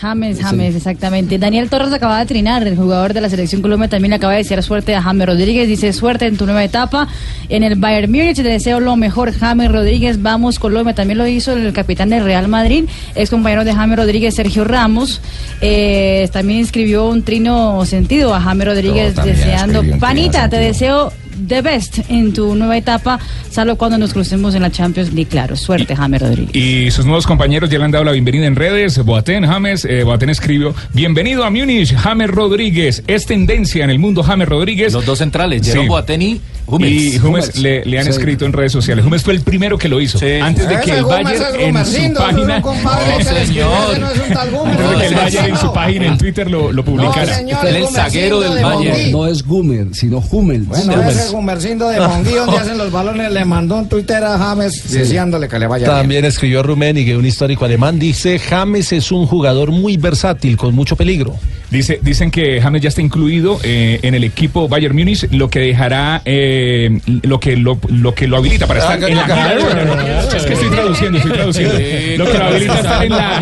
[0.05, 0.39] James.
[0.41, 1.37] James, exactamente.
[1.37, 4.61] Daniel Torres acaba de trinar, el jugador de la selección Colombia también acaba de desear
[4.61, 5.67] suerte a James Rodríguez.
[5.67, 7.07] Dice suerte en tu nueva etapa
[7.49, 8.35] en el Bayern Múnich.
[8.35, 10.21] Te deseo lo mejor, James Rodríguez.
[10.21, 10.93] Vamos, Colombia.
[10.93, 12.85] También lo hizo el capitán del Real Madrid,
[13.15, 15.21] ex compañero de James Rodríguez, Sergio Ramos.
[15.61, 21.11] Eh, también escribió un trino sentido a James Rodríguez deseando, panita, te deseo
[21.47, 23.19] the best en tu nueva etapa,
[23.49, 25.29] salvo cuando nos crucemos en la Champions League.
[25.29, 26.55] Claro, suerte, James Rodríguez.
[26.55, 29.03] Y sus nuevos compañeros ya le han dado la bienvenida en redes.
[29.03, 33.03] Boateng, James, eh, Boateng escribió, bienvenido a Múnich, James Rodríguez.
[33.07, 34.93] Es tendencia en el mundo, James Rodríguez.
[34.93, 36.91] Los dos centrales, Jerome Boateng y Hummels.
[36.93, 37.57] Y Hummels Hummels.
[37.59, 38.09] le, le han Sí.
[38.11, 39.05] escrito en redes sociales.
[39.05, 40.17] Hummels fue el primero que lo hizo.
[40.41, 42.59] Antes de que el Hummels Bayern en su página...
[42.59, 43.27] no Hummels.
[43.27, 45.73] Antes de que el No, Bayern en su no.
[45.73, 47.35] página en Twitter lo, lo publicara.
[47.35, 49.11] señor, Él es el zaguero del No, Bayern.
[49.11, 50.67] No, no es Gumer, sino Hummels.
[50.67, 50.93] Bueno,
[51.25, 55.47] ese Gumercindo de Monguí, donde hacen los balones, le mandó un Twitter a James deseándole
[55.47, 55.97] que le vaya bien.
[55.97, 60.95] También escribió Rummenigge, un histórico alemán, dice, James es un jugador muy versátil, con mucho
[60.95, 61.35] peligro.
[61.69, 65.59] Dice, dicen que James ya está incluido eh, en el equipo Bayern Múnich, lo que
[65.59, 70.21] dejará, eh, lo que lo, lo que lo habilita para estar en la gira.
[70.35, 71.73] Es que estoy traduciendo, estoy traduciendo.
[72.17, 73.41] Lo que lo habilita estar en la,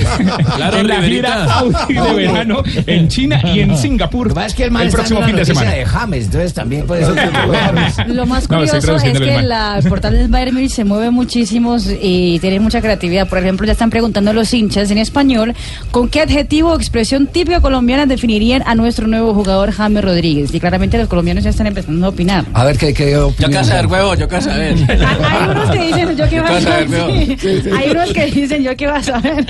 [0.55, 5.35] Claro, en la gira Audi de verano en China y en Singapur el, próximo fin
[5.35, 5.71] de semana.
[5.71, 9.49] de James, entonces también puede ser que Lo más curioso es que el mal.
[9.49, 13.27] la- el portal del Bayern Múnich se mueve muchísimos y tiene mucha creatividad.
[13.27, 15.53] Por ejemplo, ya están preguntando a los hinchas en español
[15.91, 20.53] con qué adjetivo o expresión típica colombiana definirían a nuestro nuevo jugador James Rodríguez.
[20.55, 22.45] Y claramente los colombianos ya están empezando a opinar.
[22.53, 24.75] A ver qué, qué Yo opinión qué saber, huevo, yo qué saber.
[24.87, 27.07] Hay unos que dicen yo qué Yo vas a saber, veo.
[27.07, 27.73] saber.
[27.75, 29.45] Hay unos que dicen yo qué vas a ver.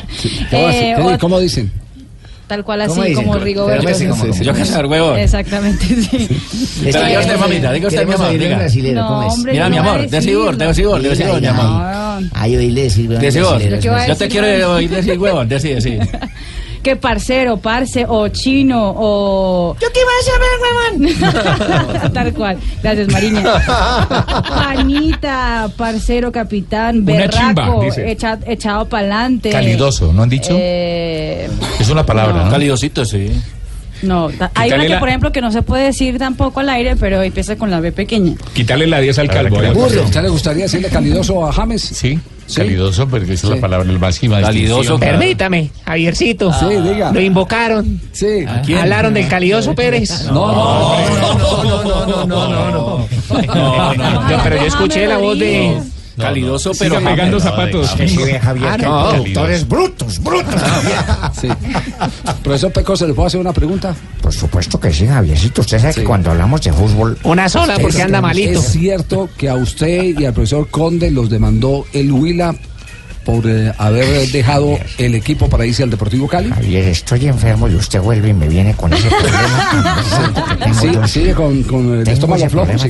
[1.20, 1.72] ¿Cómo, Eh, dicen?
[2.48, 3.26] tal cual ¿Cómo así dicen?
[3.26, 3.90] como Rigoberto.
[4.42, 5.16] Yo qué saber, huevo.
[5.16, 6.28] Exactamente, sí.
[6.84, 8.94] Pero diga usted, mamita, diga usted, mi amor, diga.
[8.94, 9.34] No, ¿cómo es?
[9.34, 10.18] hombre, Mira, yo mi amor, decirlo.
[10.20, 12.24] decibor, decibor, decibor, mi amor.
[12.34, 13.50] Ay, oírle decir, bueno, Decibor.
[13.54, 15.98] brasilero, ¿Qué va a Yo te quiero oír decir huevón, decide, sí.
[16.84, 19.76] que parcero, parce o chino o...
[19.82, 22.14] ¿Yo qué vas a ver, huevón?
[22.14, 22.58] Tal cual.
[22.84, 23.44] Gracias, Mariña.
[24.50, 28.12] Panita, parcero, capitán, Una berraco, chimba, dice.
[28.12, 29.50] echa- echado para adelante.
[29.50, 30.54] Calidoso, ¿no han dicho?
[30.58, 32.52] Eh, Es una palabra, ¿no?
[32.52, 33.32] Calidosito, sí.
[34.04, 37.22] No, hay una que, por ejemplo, que no se puede decir tampoco al aire, pero
[37.22, 38.36] empieza con la B pequeña.
[38.54, 39.58] Quitarle la 10 al calvo.
[39.74, 41.82] Burro, ¿usted le gustaría decirle calidoso a James?
[41.82, 42.20] Sí.
[42.54, 44.42] Calidoso, porque esa es la palabra el máxima.
[44.42, 45.00] Calidoso.
[45.00, 46.54] Permítame, Javiercito.
[46.54, 47.12] Sí, diga.
[47.12, 48.02] Lo invocaron.
[48.12, 48.46] Sí.
[48.48, 48.80] ¿A quién?
[48.80, 50.26] Hablaron del calidoso Pérez.
[50.26, 52.26] No, no, no, no, no, no.
[52.26, 52.48] no,
[53.46, 55.78] no, no pero yo escuché la voz de
[56.18, 57.98] Calidoso, pero Siga pegando zapatos.
[57.98, 59.10] Ve Javier, Ah, no.
[59.10, 60.62] productores brutos, brutos.
[61.40, 61.48] Sí.
[62.44, 63.96] Profesor Peco, ¿se le puedo hacer una pregunta?
[64.22, 65.62] Por supuesto que sí, Javiercito.
[65.62, 66.02] Usted sabe Sí.
[66.02, 67.18] que cuando hablamos de fútbol...
[67.24, 68.60] Una sola, porque anda malito.
[68.60, 72.56] ¿Es cierto que a usted y al profesor Conde los demandó el Huila
[73.24, 76.50] por eh, haber dejado el equipo para irse al Deportivo Cali?
[76.50, 80.04] Javier, estoy enfermo y usted vuelve y me viene con ese problema.
[80.80, 82.78] Sí, sigue con, con el estómago flojo.
[82.78, 82.90] sí.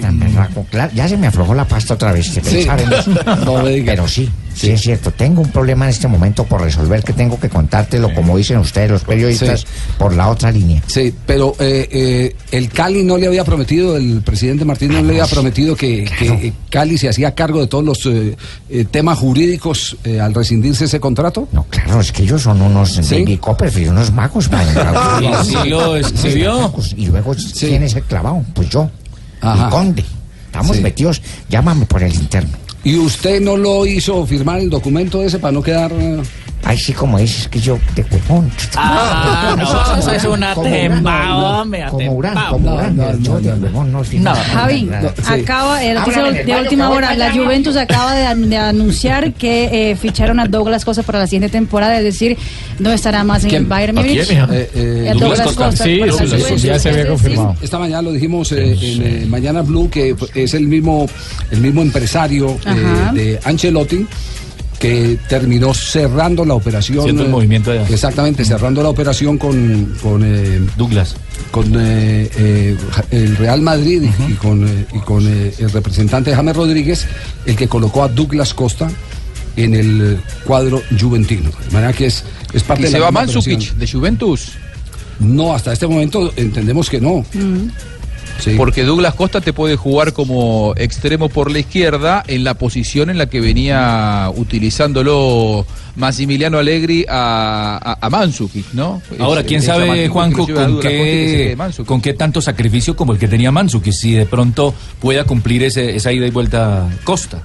[0.70, 2.28] Claro, ya se me aflojó la pasta otra vez.
[2.44, 2.68] Sí.
[3.46, 3.94] No me diga.
[3.94, 5.12] Pero sí, sí es cierto.
[5.12, 8.92] Tengo un problema en este momento por resolver que tengo que contártelo, como dicen ustedes,
[8.92, 9.68] los periodistas, Sí.
[9.98, 10.82] por la otra línea.
[10.88, 15.22] Sí, pero eh, eh, el Cali no le había prometido, el presidente Martínez no le
[15.22, 18.36] había prometido que, que, eh, Cali se hacía cargo de todos los eh,
[18.70, 21.48] eh, temas jurídicos eh, al rescindirse ese contrato.
[21.52, 23.20] No, claro, es que ellos son unos Sí.
[23.20, 24.52] David Copperfield, unos magos.
[24.52, 24.66] man.
[25.44, 26.74] Sí, sí lo escribió.
[26.98, 28.44] Y luego, ¿quién es el clavado?
[28.54, 28.90] Pues yo,
[29.42, 29.66] Ajá.
[29.66, 30.06] el conde.
[30.46, 32.52] Estamos metidos, llámame por el interno.
[32.84, 35.92] ¿Y usted no lo hizo firmar el documento ese para no quedar...
[36.66, 38.50] Ay, sí, como dices, que yo, de huevón.
[38.78, 42.96] Ah, no, eso es una Como temba, Urano, hombre, Como Urán, como No, Urán.
[42.96, 44.90] no, yo no, de no, huevón no No, Javi,
[45.28, 47.32] acaba de, última hora, la.
[47.34, 51.50] Juventus acaba de, an- de anunciar que eh, ficharon a Douglas Costa para la siguiente
[51.50, 52.38] temporada, es decir,
[52.80, 53.64] no estará más en ¿Quién?
[53.64, 54.30] el Bayern ¿A Múnich.
[54.30, 55.66] Eh, eh, Douglas Douglas Costa.
[55.66, 55.84] Costa.
[56.58, 57.56] Sí, ya se había confirmado.
[57.62, 58.78] Esta mañana lo dijimos eh,
[59.24, 61.08] en Mañana Blue, que es el mismo,
[61.52, 62.58] el mismo empresario
[63.14, 64.06] de Ancelotti,
[64.84, 67.00] que terminó cerrando la operación.
[67.00, 67.88] Haciendo el eh, movimiento allá.
[67.90, 71.16] Exactamente, cerrando la operación con, con eh, Douglas.
[71.52, 72.78] Con eh, eh,
[73.12, 77.06] el Real Madrid y- y con, eh, y con eh, el representante James Rodríguez,
[77.46, 78.92] el que colocó a Douglas Costa
[79.56, 81.50] en el cuadro juventino.
[81.68, 83.62] De manera que es, es parte ¿Y de se la va operación.
[83.78, 84.52] de Juventus?
[85.20, 87.24] No, hasta este momento entendemos que no.
[88.58, 93.18] Porque Douglas Costa te puede jugar como extremo por la izquierda en la posición en
[93.18, 95.66] la que venía utilizándolo
[95.96, 99.02] Massimiliano Allegri a, a, a Mandzukic, ¿no?
[99.20, 100.34] Ahora, ¿quién es sabe, a con
[100.82, 101.56] qué,
[101.86, 103.94] con qué tanto sacrificio como el que tenía Mandzukic?
[103.94, 107.44] Si de pronto pueda cumplir ese, esa ida y vuelta Costa.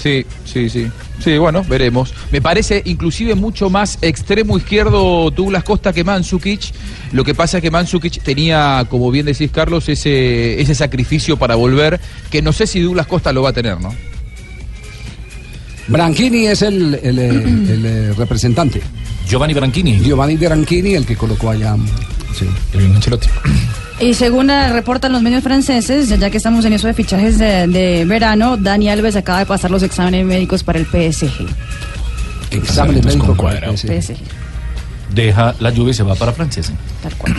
[0.00, 0.86] Sí, sí, sí.
[1.22, 2.14] Sí, bueno, veremos.
[2.30, 6.72] Me parece inclusive mucho más extremo izquierdo Douglas Costa que Mandzukic.
[7.12, 11.56] Lo que pasa es que Mandzukic tenía, como bien decís Carlos, ese, ese sacrificio para
[11.56, 12.00] volver,
[12.30, 13.92] que no sé si Douglas Costa lo va a tener, ¿no?
[15.88, 17.28] Branchini es el, el, eh,
[17.72, 18.80] el, eh, representante.
[19.26, 20.00] Giovanni Branchini.
[20.00, 21.76] Giovanni Branchini, el que colocó allá.
[22.38, 22.46] Sí.
[24.00, 27.66] Y según eh, reportan los medios franceses, ya que estamos en eso de fichajes de,
[27.66, 31.46] de verano, Dani Alves acaba de pasar los exámenes médicos para el PSG.
[32.52, 34.00] Exámenes médicos para el PSG.
[34.02, 34.16] PSG,
[35.12, 36.62] Deja la lluvia y se va para Francia.
[36.62, 36.72] sí.
[37.02, 37.34] tal cual.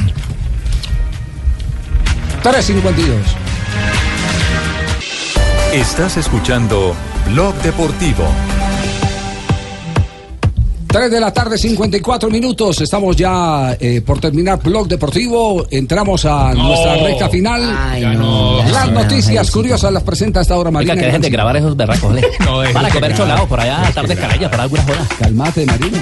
[2.43, 3.17] 352.
[5.73, 6.95] Estás escuchando
[7.31, 8.25] Blog Deportivo.
[10.91, 12.81] 3 de la tarde, 54 minutos.
[12.81, 15.67] Estamos ya eh, por terminar Blog Deportivo.
[15.69, 16.69] Entramos a No.
[16.69, 17.61] nuestra recta final.
[17.77, 18.63] Ay, no.
[18.71, 20.95] Las noticias curiosas las presenta hasta ahora Oiga, Marina.
[20.95, 22.11] que dejen de grabar esos berracos,
[22.73, 25.07] Van a comer cholado por allá, tarde canalla, para algunas horas.
[25.19, 25.97] Calmate, Marina.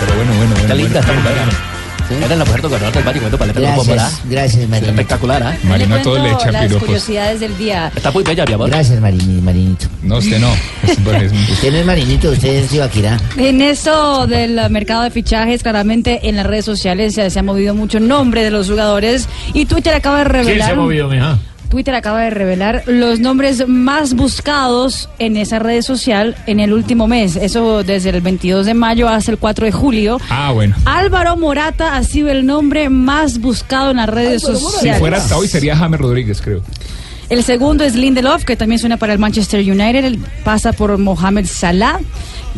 [0.00, 1.73] Pero bueno, bueno, Está linda esta
[2.04, 2.22] mujer.
[2.24, 4.10] Era la mujer gobernador del Valle comiendo paletas de Gracias, ¿verdad?
[4.30, 4.90] gracias, Marina.
[4.92, 5.56] Espectacular, ¿ah?
[5.64, 6.86] Marina Le todo le cuento echa las piropos.
[6.86, 7.92] curiosidades del día.
[7.94, 8.70] Está muy bella, mi amor.
[8.70, 9.86] Gracias, Marini, Marinito.
[10.02, 10.50] No, usted no.
[10.82, 13.18] Usted no es Marinito, usted es Ibaquirá.
[13.36, 17.74] En esto del mercado de fichajes, claramente en las redes sociales se, se ha movido
[17.74, 20.54] mucho el nombre de los jugadores y Twitter acaba de revelar.
[20.54, 21.38] ¿Quién se ha movido, mija?
[21.68, 27.08] Twitter acaba de revelar los nombres más buscados en esa red social en el último
[27.08, 27.36] mes.
[27.36, 30.20] Eso desde el 22 de mayo hasta el 4 de julio.
[30.30, 30.76] Ah, bueno.
[30.84, 34.98] Álvaro Morata ha sido el nombre más buscado en las redes Si sociales.
[35.00, 36.62] fuera hasta hoy sería James Rodríguez, creo.
[37.30, 40.04] El segundo es Lindelof, que también suena para el Manchester United.
[40.04, 41.98] Él pasa por Mohamed Salah.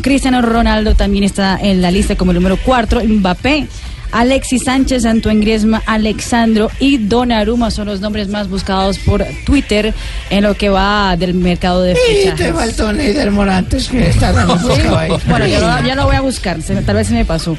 [0.01, 3.01] Cristiano Ronaldo también está en la lista como el número cuatro.
[3.03, 3.67] Mbappé.
[4.11, 9.93] Alexis Sánchez, Antoine Griezmann, Alexandro y Donnarumma son los nombres más buscados por Twitter
[10.29, 12.35] en lo que va del mercado de Y fichajes.
[12.47, 15.11] te faltó Neider Morantes, que está dando Sí, ahí.
[15.27, 17.57] Bueno, ya lo, ya lo voy a buscar, se tal vez se me pasó.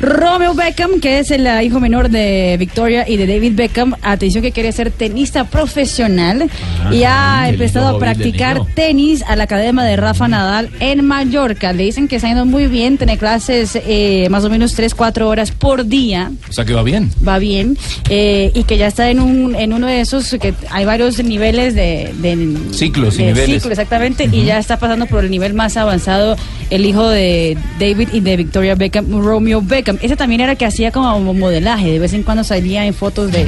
[0.00, 4.42] Romeo Beckham, que es el eh, hijo menor de Victoria y de David Beckham, atención
[4.42, 6.50] que quiere ser tenista profesional
[6.90, 11.72] y ha empezado a practicar tenis a la academia de Rafa Nadal en Mallorca.
[11.72, 15.28] Le dicen que está yendo muy bien, tiene clases eh, más o menos 3, 4
[15.28, 17.10] horas por día O sea que va bien.
[17.26, 17.76] va bien
[18.08, 21.74] eh, y que ya está en un en uno de esos que hay varios niveles
[21.74, 23.56] de, de- Ciclos y niveles.
[23.62, 26.36] ciclo, exactamente y ya está pasando por el nivel más avanzado
[26.70, 30.90] el hijo de David y de Victoria Beckham Romeo Beckham ese también era que hacía
[30.90, 33.46] como modelaje de vez en cuando salía en fotos de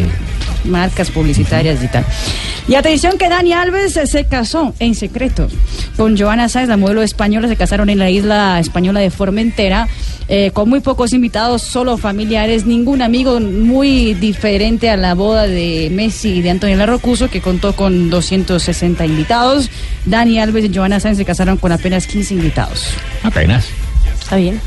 [0.65, 2.05] marcas publicitarias y tal
[2.67, 5.49] y atención que Dani Alves se casó en secreto
[5.97, 9.87] con Joana Sáenz la modelo española se casaron en la isla española de Formentera
[10.29, 15.91] eh, con muy pocos invitados, solo familiares, ningún amigo, muy diferente a la boda de
[15.93, 19.71] Messi y de Antonio Rocuso, que contó con 260 invitados.
[20.07, 22.89] Dani Alves y Joana Sáenz se casaron con apenas 15 invitados.
[23.23, 23.67] Apenas.
[24.21, 24.61] ¿Está bien?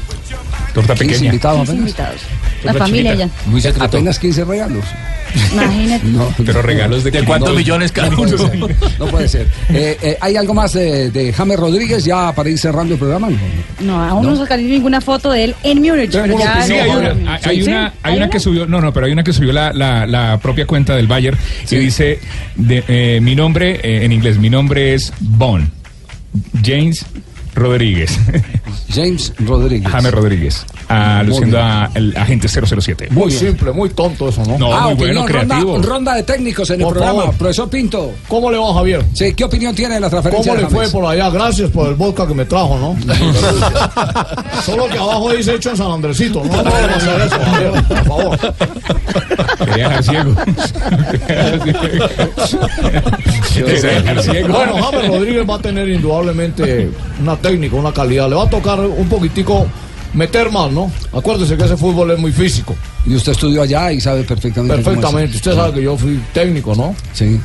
[0.74, 1.26] Torta 15 pequeña.
[1.32, 1.90] invitados 15 apenas.
[1.90, 2.22] invitados.
[2.64, 3.32] La familia chiquita.
[3.46, 3.50] ya.
[3.50, 3.62] Muy.
[3.66, 4.86] Apenas 15 regalos.
[5.54, 6.06] Imagínate.
[6.08, 8.68] No, Pero regalos de ¿De cuántos No, millones cada no puede uno?
[8.68, 9.48] ser, No puede ser.
[9.70, 13.30] Eh, eh, ¿Hay algo más de, de James Rodríguez ya para ir cerrando el programa?
[13.80, 16.12] No, aún no, salió ninguna foto de él en Múnich.
[16.12, 17.70] pero ya Sí, lo- hay una, hay- hay ¿Sí?
[17.70, 20.40] una, hay una que subió, no, no, pero hay una que subió la, la, la
[20.40, 21.38] propia cuenta del Bayern
[21.70, 22.20] y dice,
[22.56, 25.70] de, eh, mi nombre, eh, en inglés, mi nombre es Bon,
[26.64, 27.06] James
[27.58, 28.18] Rodríguez.
[28.94, 29.92] James Rodríguez.
[29.92, 33.10] James Rodríguez, aluciendo al agente 007.
[33.12, 34.58] Muy simple, muy tonto eso, ¿no?
[34.58, 35.74] No, Ah, muy bueno, creativo.
[35.74, 37.20] Ronda, ronda de técnicos en el programa.
[37.22, 37.36] favor.
[37.36, 38.14] Profesor Pinto.
[38.30, 39.04] ¿Cómo le va, Javier?
[39.14, 41.30] Sí, ¿qué opinión tiene de la transferencia ¿Cómo de le fue por allá?
[41.30, 42.96] Gracias por el vodka que me trajo, ¿no?
[44.66, 46.44] Solo que abajo dice hecho en San Andresito.
[46.46, 48.40] No, no, no, a hacer eso, Javier, por favor.
[49.66, 50.36] Quería dejar ciego.
[53.54, 54.48] Quería dejar ciego.
[54.50, 56.90] Bueno, James Rodríguez va a tener indudablemente
[57.22, 58.30] una técnica, una calidad.
[58.30, 59.68] Le va a tocar un poquitico
[60.14, 60.92] meter más, ¿no?
[61.14, 62.76] Acuérdese que ese fútbol es muy físico.
[63.06, 64.74] Y usted estudió allá y sabe perfectamente.
[64.76, 64.86] cómo es.
[64.86, 65.36] Perfectamente.
[65.38, 66.96] Usted sabe que yo fui técnico, ¿no?
[67.14, 67.40] Sí.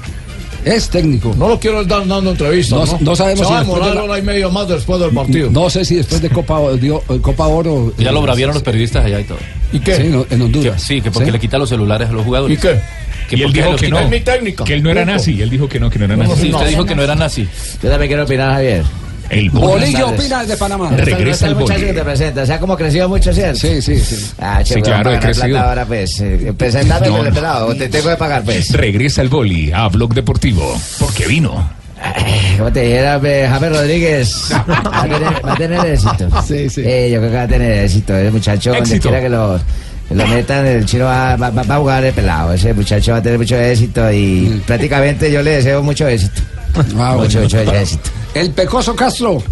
[0.64, 1.34] Es técnico.
[1.36, 2.78] No lo quiero dar dando entrevistas.
[2.78, 4.48] No, No, no sabemos Se si va a después de demorar la- hora y media
[4.48, 5.50] más después del partido.
[5.50, 7.92] No sé si después de Copa, dio- eh, Copa Oro.
[7.98, 9.38] Ya eh, lo braviaron los periodistas allá y todo.
[9.72, 9.96] ¿Y qué?
[9.96, 10.74] Sí, en Honduras.
[10.74, 11.32] Que- sí, que porque ¿Sí?
[11.32, 12.56] le quita los celulares a los jugadores.
[12.56, 12.80] ¿Y qué?
[13.28, 13.98] Que Y él porque dijo que no.
[13.98, 14.62] Es mi técnica.
[14.62, 15.42] Que él no era nazi.
[15.42, 16.42] Él dijo que no, que no era nazi.
[16.42, 17.48] Sí, usted dijo que no era nazi.
[17.82, 18.84] Yo también quiero opinar, Javier.
[19.32, 20.90] El Bolillo opina desde Panamá.
[20.90, 21.86] Regresa el muchacho boli.
[21.86, 23.58] que te presenta, o sea, como creció mucho, ¿cierto?
[23.58, 24.30] Sí, sí, sí.
[24.38, 25.58] Ah, che, Sí, claro, he crecido.
[25.58, 26.20] ahora, pues.
[26.20, 28.70] Eh, presentame No, con el pelado, te tengo que pagar, pues.
[28.72, 30.78] Regresa el boli a Blog Deportivo.
[30.98, 31.66] Porque vino.
[32.02, 34.50] Ay, ¿Cómo te dijera, eh, James Rodríguez?
[34.68, 36.28] Va a tener, va a tener éxito.
[36.46, 36.82] Sí, sí.
[36.84, 38.14] Eh, yo creo que va a tener éxito.
[38.16, 39.08] Ese muchacho, donde Éxito.
[39.08, 39.58] quiera que lo,
[40.10, 42.52] lo metan, el chino va, va- va a jugar el pelado.
[42.52, 46.42] Ese muchacho va a tener mucho éxito y prácticamente yo le deseo mucho éxito.
[46.98, 48.10] Ah, mucho, mucho éxito.
[48.34, 49.42] El Pecoso Castro.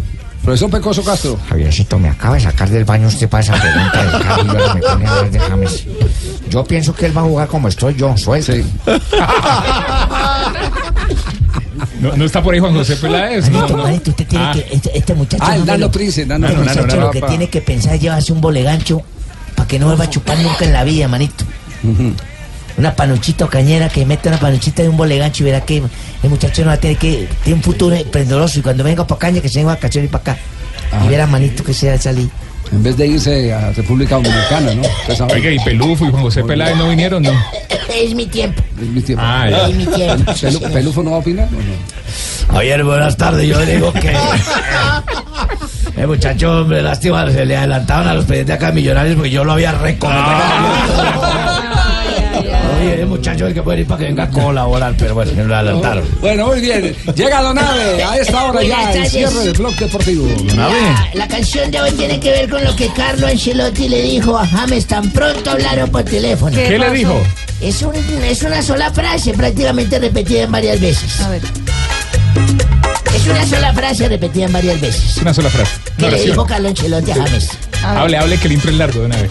[0.42, 1.38] Profesor Pecoso Castro.
[1.50, 5.06] Javiercito, me acaba de sacar del baño usted para esa pregunta y ahora me pone
[5.06, 5.84] a hablar de James.
[6.48, 8.52] Yo pienso que él va a jugar como estoy yo, suelto.
[12.00, 13.48] No, no está por ahí Juan José Peláez.
[13.50, 13.82] No, Manito, no.
[13.82, 14.52] manito, usted tiene Ah.
[14.54, 15.42] que, este, este muchacho...
[15.46, 18.40] Ah, el Nano lo- Prince, Nano este lo que tiene que pensar es llevarse un
[18.40, 19.02] bolegancho
[19.54, 21.44] para que no vuelva a chupar nunca en la vida, manito.
[22.80, 25.82] Una panuchita o cañera que meta una panuchita de un bolegancho y verá que
[26.22, 27.28] el muchacho no va a tener que...
[27.44, 30.12] Tiene un futuro esplendoroso y cuando venga para caña que se venga a vacaciones y
[30.12, 30.38] para acá.
[31.04, 32.30] Y verá, manito, que sea salir.
[32.72, 35.14] En vez de irse a República Dominicana, ¿no?
[35.14, 35.34] Sabe.
[35.34, 37.32] Oiga, y Pelufo y Juan José Peláez no vinieron, ¿no?
[37.94, 38.62] Es mi tiempo.
[38.80, 39.22] Es mi tiempo.
[39.26, 39.68] Ah, ya.
[39.68, 40.32] Es mi tiempo.
[40.32, 41.48] Pelu- ¿Pelufo no va a opinar?
[41.48, 42.54] ¿O no?
[42.54, 43.46] Javier, buenas tardes.
[43.46, 44.16] Yo digo que.
[45.96, 49.52] El muchacho, hombre, lástima, se le adelantaron a los presidentes acá millonarios porque yo lo
[49.52, 51.59] había recomendado.
[52.80, 55.32] Oye, el muchacho es el que puede ir para que venga a colaborar, pero bueno,
[55.36, 56.04] me lo adelantaron.
[56.20, 56.94] Bueno, muy bien.
[57.14, 60.26] Llega Donave a esta hora ya, el cierre del blog deportivo.
[60.54, 64.38] La, la canción de hoy tiene que ver con lo que Carlo Ancelotti le dijo
[64.38, 66.54] a James tan pronto hablaron por teléfono.
[66.56, 67.20] ¿Qué le dijo?
[67.60, 71.20] Es, un- es una sola frase, prácticamente repetida en varias veces.
[71.20, 71.42] A ver.
[73.14, 75.16] Es una sola frase repetida en varias veces.
[75.18, 75.72] Una sola frase.
[75.98, 77.48] ¿Qué Una le dijo Carlo Ancelotti a James?
[77.82, 79.30] Hable, hable que el intro es largo de una vez.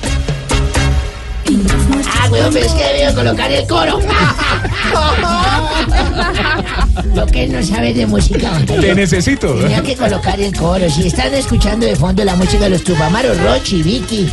[1.50, 4.00] Ah, weón, pero es que debió colocar el coro.
[7.16, 8.52] Lo que él no sabe de música.
[8.66, 9.54] Te necesito.
[9.56, 10.90] Tenía que colocar el coro.
[10.90, 14.30] Si están escuchando de fondo la música de los Tupamaros, Rochi, Vicky,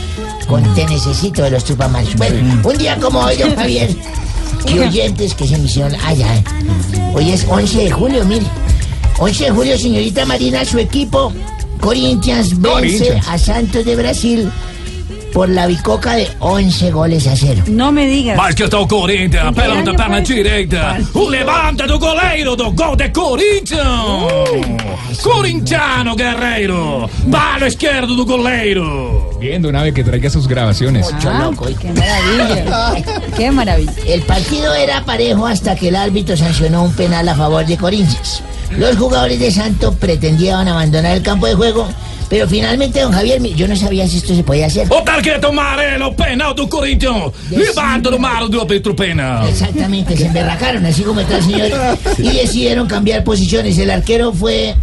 [0.47, 2.15] con Te Necesito de los Tupamaros.
[2.17, 3.91] Bueno, un día como hoy, don Javier,
[4.69, 6.43] y oyentes que se me hicieron allá.
[7.15, 8.47] Hoy es 11 de julio, mire.
[9.19, 11.33] 11 de julio, señorita Marina, su equipo,
[11.81, 13.29] Corinthians, vence Corinthians.
[13.29, 14.51] a Santos de Brasil
[15.33, 17.63] por la bicoca de 11 goles a cero.
[17.67, 18.37] No me digas.
[18.37, 20.35] Mas que está o Corinthians, pelota año perna fue?
[20.35, 20.99] direita.
[21.15, 25.19] O levanta do goleiro do gol de Corinthians.
[25.23, 27.09] Corintiano Guerreiro.
[27.31, 29.37] Palo esquerdo do goleiro.
[29.39, 31.09] Bien, de una vez que traiga sus grabaciones.
[31.13, 31.51] Ah,
[31.81, 33.21] qué maravilla.
[33.37, 33.93] Qué maravilla.
[34.07, 38.43] El partido era parejo hasta que el árbitro sancionó un penal a favor de Corinthians.
[38.79, 41.87] Los jugadores de Santos pretendían abandonar el campo de juego,
[42.29, 44.87] pero finalmente, don Javier, yo no sabía si esto se podía hacer.
[44.91, 47.33] O tarjeta amarelo, penal do Corinthians.
[47.51, 48.67] Levanta do mar do
[48.97, 49.49] penal.
[49.49, 51.69] Exactamente, se emberracaron, así como está el señor,
[52.19, 53.79] y decidieron cambiar posiciones.
[53.79, 54.75] El arquero fue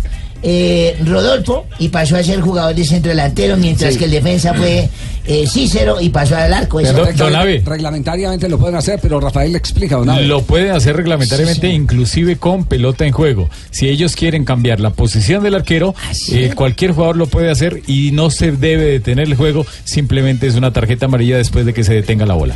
[0.42, 4.00] eh, Rodolfo y pasó a ser jugador de centro delantero, mientras Sí.
[4.00, 4.90] que el defensa fue
[5.26, 6.80] eh, Cícero y pasó al arco.
[6.80, 7.62] Eso- Pero Don- don Abe.
[7.66, 10.26] Reglamentariamente lo pueden hacer, pero Rafael le explica, don Abe.
[10.26, 13.50] Lo pueden hacer reglamentariamente, inclusive con pelota en juego.
[13.72, 15.96] Si ellos quieren cambiar la posición del arquero,
[16.32, 19.66] eh, cualquier jugador lo puede hacer y no se debe detener el juego.
[19.84, 22.56] Simplemente es una tarjeta amarilla después de que se detenga la bola.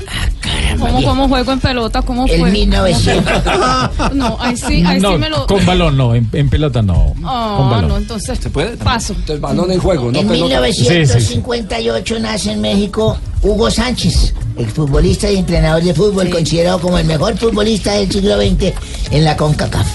[0.79, 2.01] ¿Cómo, cómo juego en pelota?
[2.03, 2.51] ¿Cómo El fue?
[2.51, 3.33] 1900.
[4.13, 5.45] No, ahí sí, ahí no, sí me lo...
[5.47, 7.13] con balón no, en, en pelota no.
[7.15, 7.87] con Oh, balón.
[7.89, 8.77] no, entonces ¿Se puede?
[8.77, 9.13] paso.
[9.13, 10.61] Entonces, balón en juego, no En pelota.
[10.61, 17.37] 1958 nace en México Hugo Sánchez, exfutbolista y entrenador de fútbol, considerado como el mejor
[17.37, 18.73] futbolista del siglo XX
[19.11, 19.87] en la CONCACAF.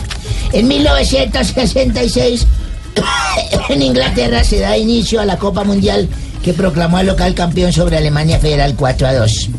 [0.53, 2.47] En 1966,
[3.69, 6.09] en Inglaterra se da inicio a la Copa Mundial
[6.43, 9.51] que proclamó al local campeón sobre Alemania Federal 4 a 2.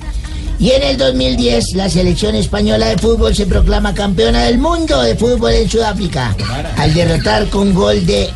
[0.60, 5.16] Y en el 2010, la selección española de fútbol se proclama campeona del mundo de
[5.16, 6.36] fútbol en Sudáfrica,
[6.78, 8.30] al derrotar con gol de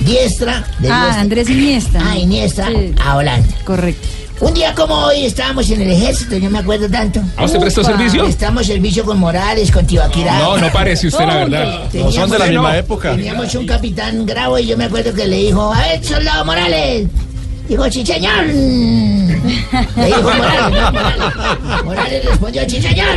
[0.00, 1.20] diestra, de Ah, diestra.
[1.20, 2.00] Andrés Iniesta.
[2.04, 2.94] Ah, Iniesta Sí.
[3.04, 3.48] a Holanda.
[3.64, 4.08] Correcto.
[4.40, 7.20] Un día como hoy estábamos en el ejército, yo me acuerdo tanto.
[7.36, 8.24] ¿Ah, usted prestó servicio?
[8.24, 10.38] Prestamos servicio con Morales, con Tibaquirá.
[10.38, 11.82] No, no parece usted, la verdad.
[11.90, 13.10] Teníamos- No son de la misma época.
[13.16, 17.06] Teníamos un capitán gravo y yo me acuerdo que le dijo, a ver, soldado Morales,
[17.70, 18.46] Dijo, sí, señor.
[18.46, 21.84] Le dijo Morales, Morales.
[21.84, 23.16] Morales respondió, sí, señor.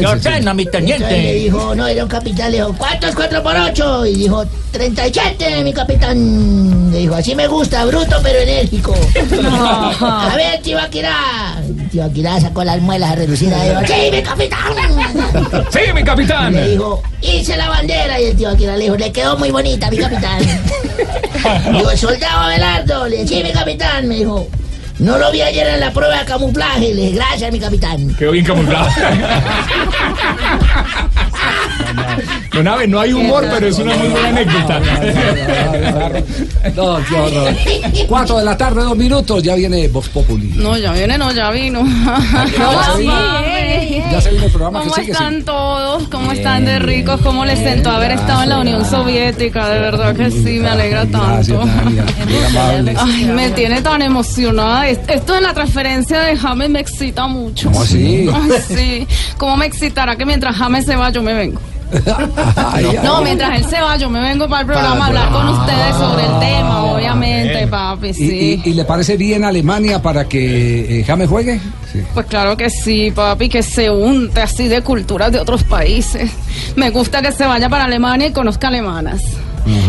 [0.00, 1.32] ¿Qué ordena, mi Entonces le teniente?
[1.34, 4.06] dijo, no, era un capitán, le dijo, ¿cuánto es 4 por 8?
[4.06, 6.90] Y dijo, 37, mi capitán.
[6.90, 8.92] Le dijo, así me gusta, bruto pero enérgico.
[10.00, 11.56] A ver, Tibaquirá.
[11.92, 14.58] Tibaquirá sacó las muelas a dijo, sí, mi capitán.
[15.70, 16.52] Sí, mi capitán.
[16.52, 18.20] Le dijo, hice la bandera.
[18.20, 20.40] Y el Tibaquirá le dijo, le quedó muy bonita, mi capitán.
[21.72, 23.75] Digo, el soldado Abelardo, le dije, sí, mi capitán.
[24.02, 24.48] Me dijo,
[24.98, 26.94] no lo vi ayer en la prueba de camuflaje.
[26.94, 28.14] Le dije, gracias, mi capitán.
[28.14, 28.88] Quedó bien camuflado.
[32.56, 34.80] Don Abe, no hay humor, pero es una muy buena anécdota.
[36.74, 37.54] No, qué horror.
[38.08, 40.52] Cuatro de la tarde, dos minutos, ya viene Vox Populi.
[40.56, 41.84] No, ya viene, no, ya vino.
[41.84, 43.12] ya ¿Cómo vino.
[44.10, 45.12] Ya se viene el programa que ¿Cómo sigue.
[45.12, 45.42] están sí.
[45.44, 46.08] todos?
[46.08, 47.20] ¿Cómo están de ricos?
[47.22, 49.68] ¿Cómo les sentó haber estado en la Unión Soviética?
[49.68, 51.62] De verdad que sí, me alegra tanto.
[52.98, 54.88] Ay, me tiene tan emocionada.
[54.88, 57.68] Es- Esto de la transferencia de James me excita mucho.
[57.70, 58.28] ¿Cómo así?
[58.32, 59.06] Ay, sí.
[59.36, 61.60] ¿Cómo me excitará que mientras James se va yo me vengo?
[63.04, 65.94] No, mientras él se va yo me vengo para el programa a hablar con ustedes
[65.96, 68.62] sobre el tema, obviamente, papi, ¿Y, sí.
[68.64, 71.60] y- y le parece bien Alemania para que eh, James juegue?
[71.92, 72.02] Sí.
[72.14, 76.30] Pues claro que sí, papi, que se unte así de culturas de otros países.
[76.76, 79.20] Me gusta que se vaya para Alemania y conozca alemanas.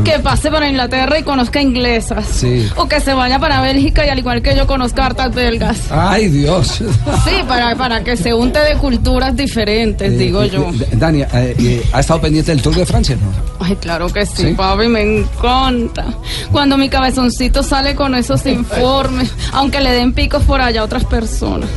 [0.03, 2.25] Que pase para Inglaterra y conozca inglesas.
[2.27, 2.67] Sí.
[2.75, 5.91] O que se vaya para Bélgica y al igual que yo conozca hartas belgas.
[5.91, 6.81] Ay, Dios.
[7.25, 10.69] Sí, para, para que se unte de culturas diferentes, digo Eh, yo.
[10.69, 13.15] eh, Dani, eh, ¿ha estado pendiente del Tour de Francia?
[13.15, 13.31] No?
[13.65, 14.53] Ay, claro que sí, ¿Sí?
[14.53, 16.05] papi, me encanta.
[16.51, 21.03] Cuando mi cabezoncito sale con esos informes, aunque le den picos por allá a otras
[21.05, 21.69] personas.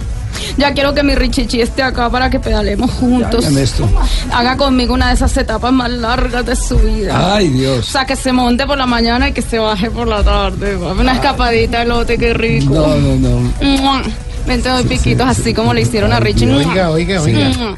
[0.57, 3.43] Ya quiero que mi Richichi esté acá para que pedalemos juntos.
[3.43, 3.89] Ya, Ernesto.
[4.33, 7.35] Haga conmigo una de esas etapas más largas de su vida.
[7.35, 7.87] Ay, O Dios.
[7.87, 10.77] sea, que se monte por la mañana y que se baje por la tarde.
[10.77, 12.75] Una escapadita de lote, qué rico.
[12.75, 13.53] No, no, no.
[13.61, 14.03] Mua.
[14.47, 16.51] Ven, te doy piquitos así como le hicieron a Richie.
[16.53, 17.77] Oiga, oiga, oiga.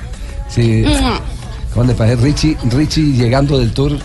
[0.48, 0.84] Sí.
[1.74, 3.98] ¿Cómo le parece Richie, Richie llegando del Tour?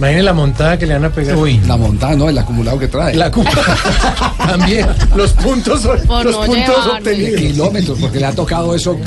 [0.00, 1.36] Imagínese la montada que le van a pegar.
[1.66, 3.14] La montada, no, el acumulado que trae.
[3.14, 3.30] La
[4.38, 4.86] También.
[5.14, 7.38] Los puntos, Por los no puntos obtenidos.
[7.38, 8.98] Kilómetros, porque le ha tocado eso,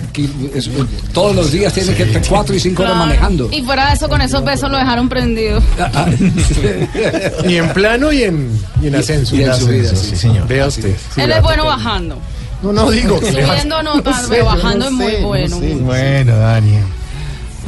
[1.12, 3.08] todos los días, tiene que entre cuatro y cinco horas Claro.
[3.08, 3.50] manejando.
[3.52, 5.60] Y fuera de eso, con esos besos lo dejaron prendido.
[7.48, 8.50] Y en plano y en,
[8.80, 9.36] y en ascenso.
[9.36, 10.48] Y en subida, sí, señor.
[10.48, 10.96] Vea usted.
[11.18, 12.18] Él es bueno bajando.
[12.62, 15.60] No, no digo Subiendo no sé, pero yo bajando no es muy no bueno.
[15.60, 15.74] sé.
[15.76, 16.78] Bueno, Dani.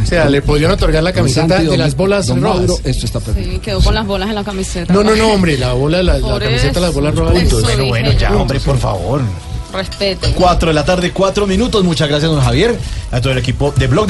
[0.01, 2.59] O sea, le podrían otorgar la camiseta de las bolas don rojas.
[2.59, 3.51] Mauro, esto está perdido.
[3.51, 4.93] Sí, quedó con las bolas en la camiseta.
[4.93, 7.51] No, no, no, hombre, la bola, la, la camiseta de las bolas rojas.
[7.61, 9.22] Bueno, bueno, ya, Hombre, por favor.
[9.73, 10.30] Respeto.
[10.35, 11.84] 4 de la tarde, 4 minutos.
[11.84, 12.77] Muchas gracias, don Javier.
[13.11, 14.07] A todo el equipo de Blog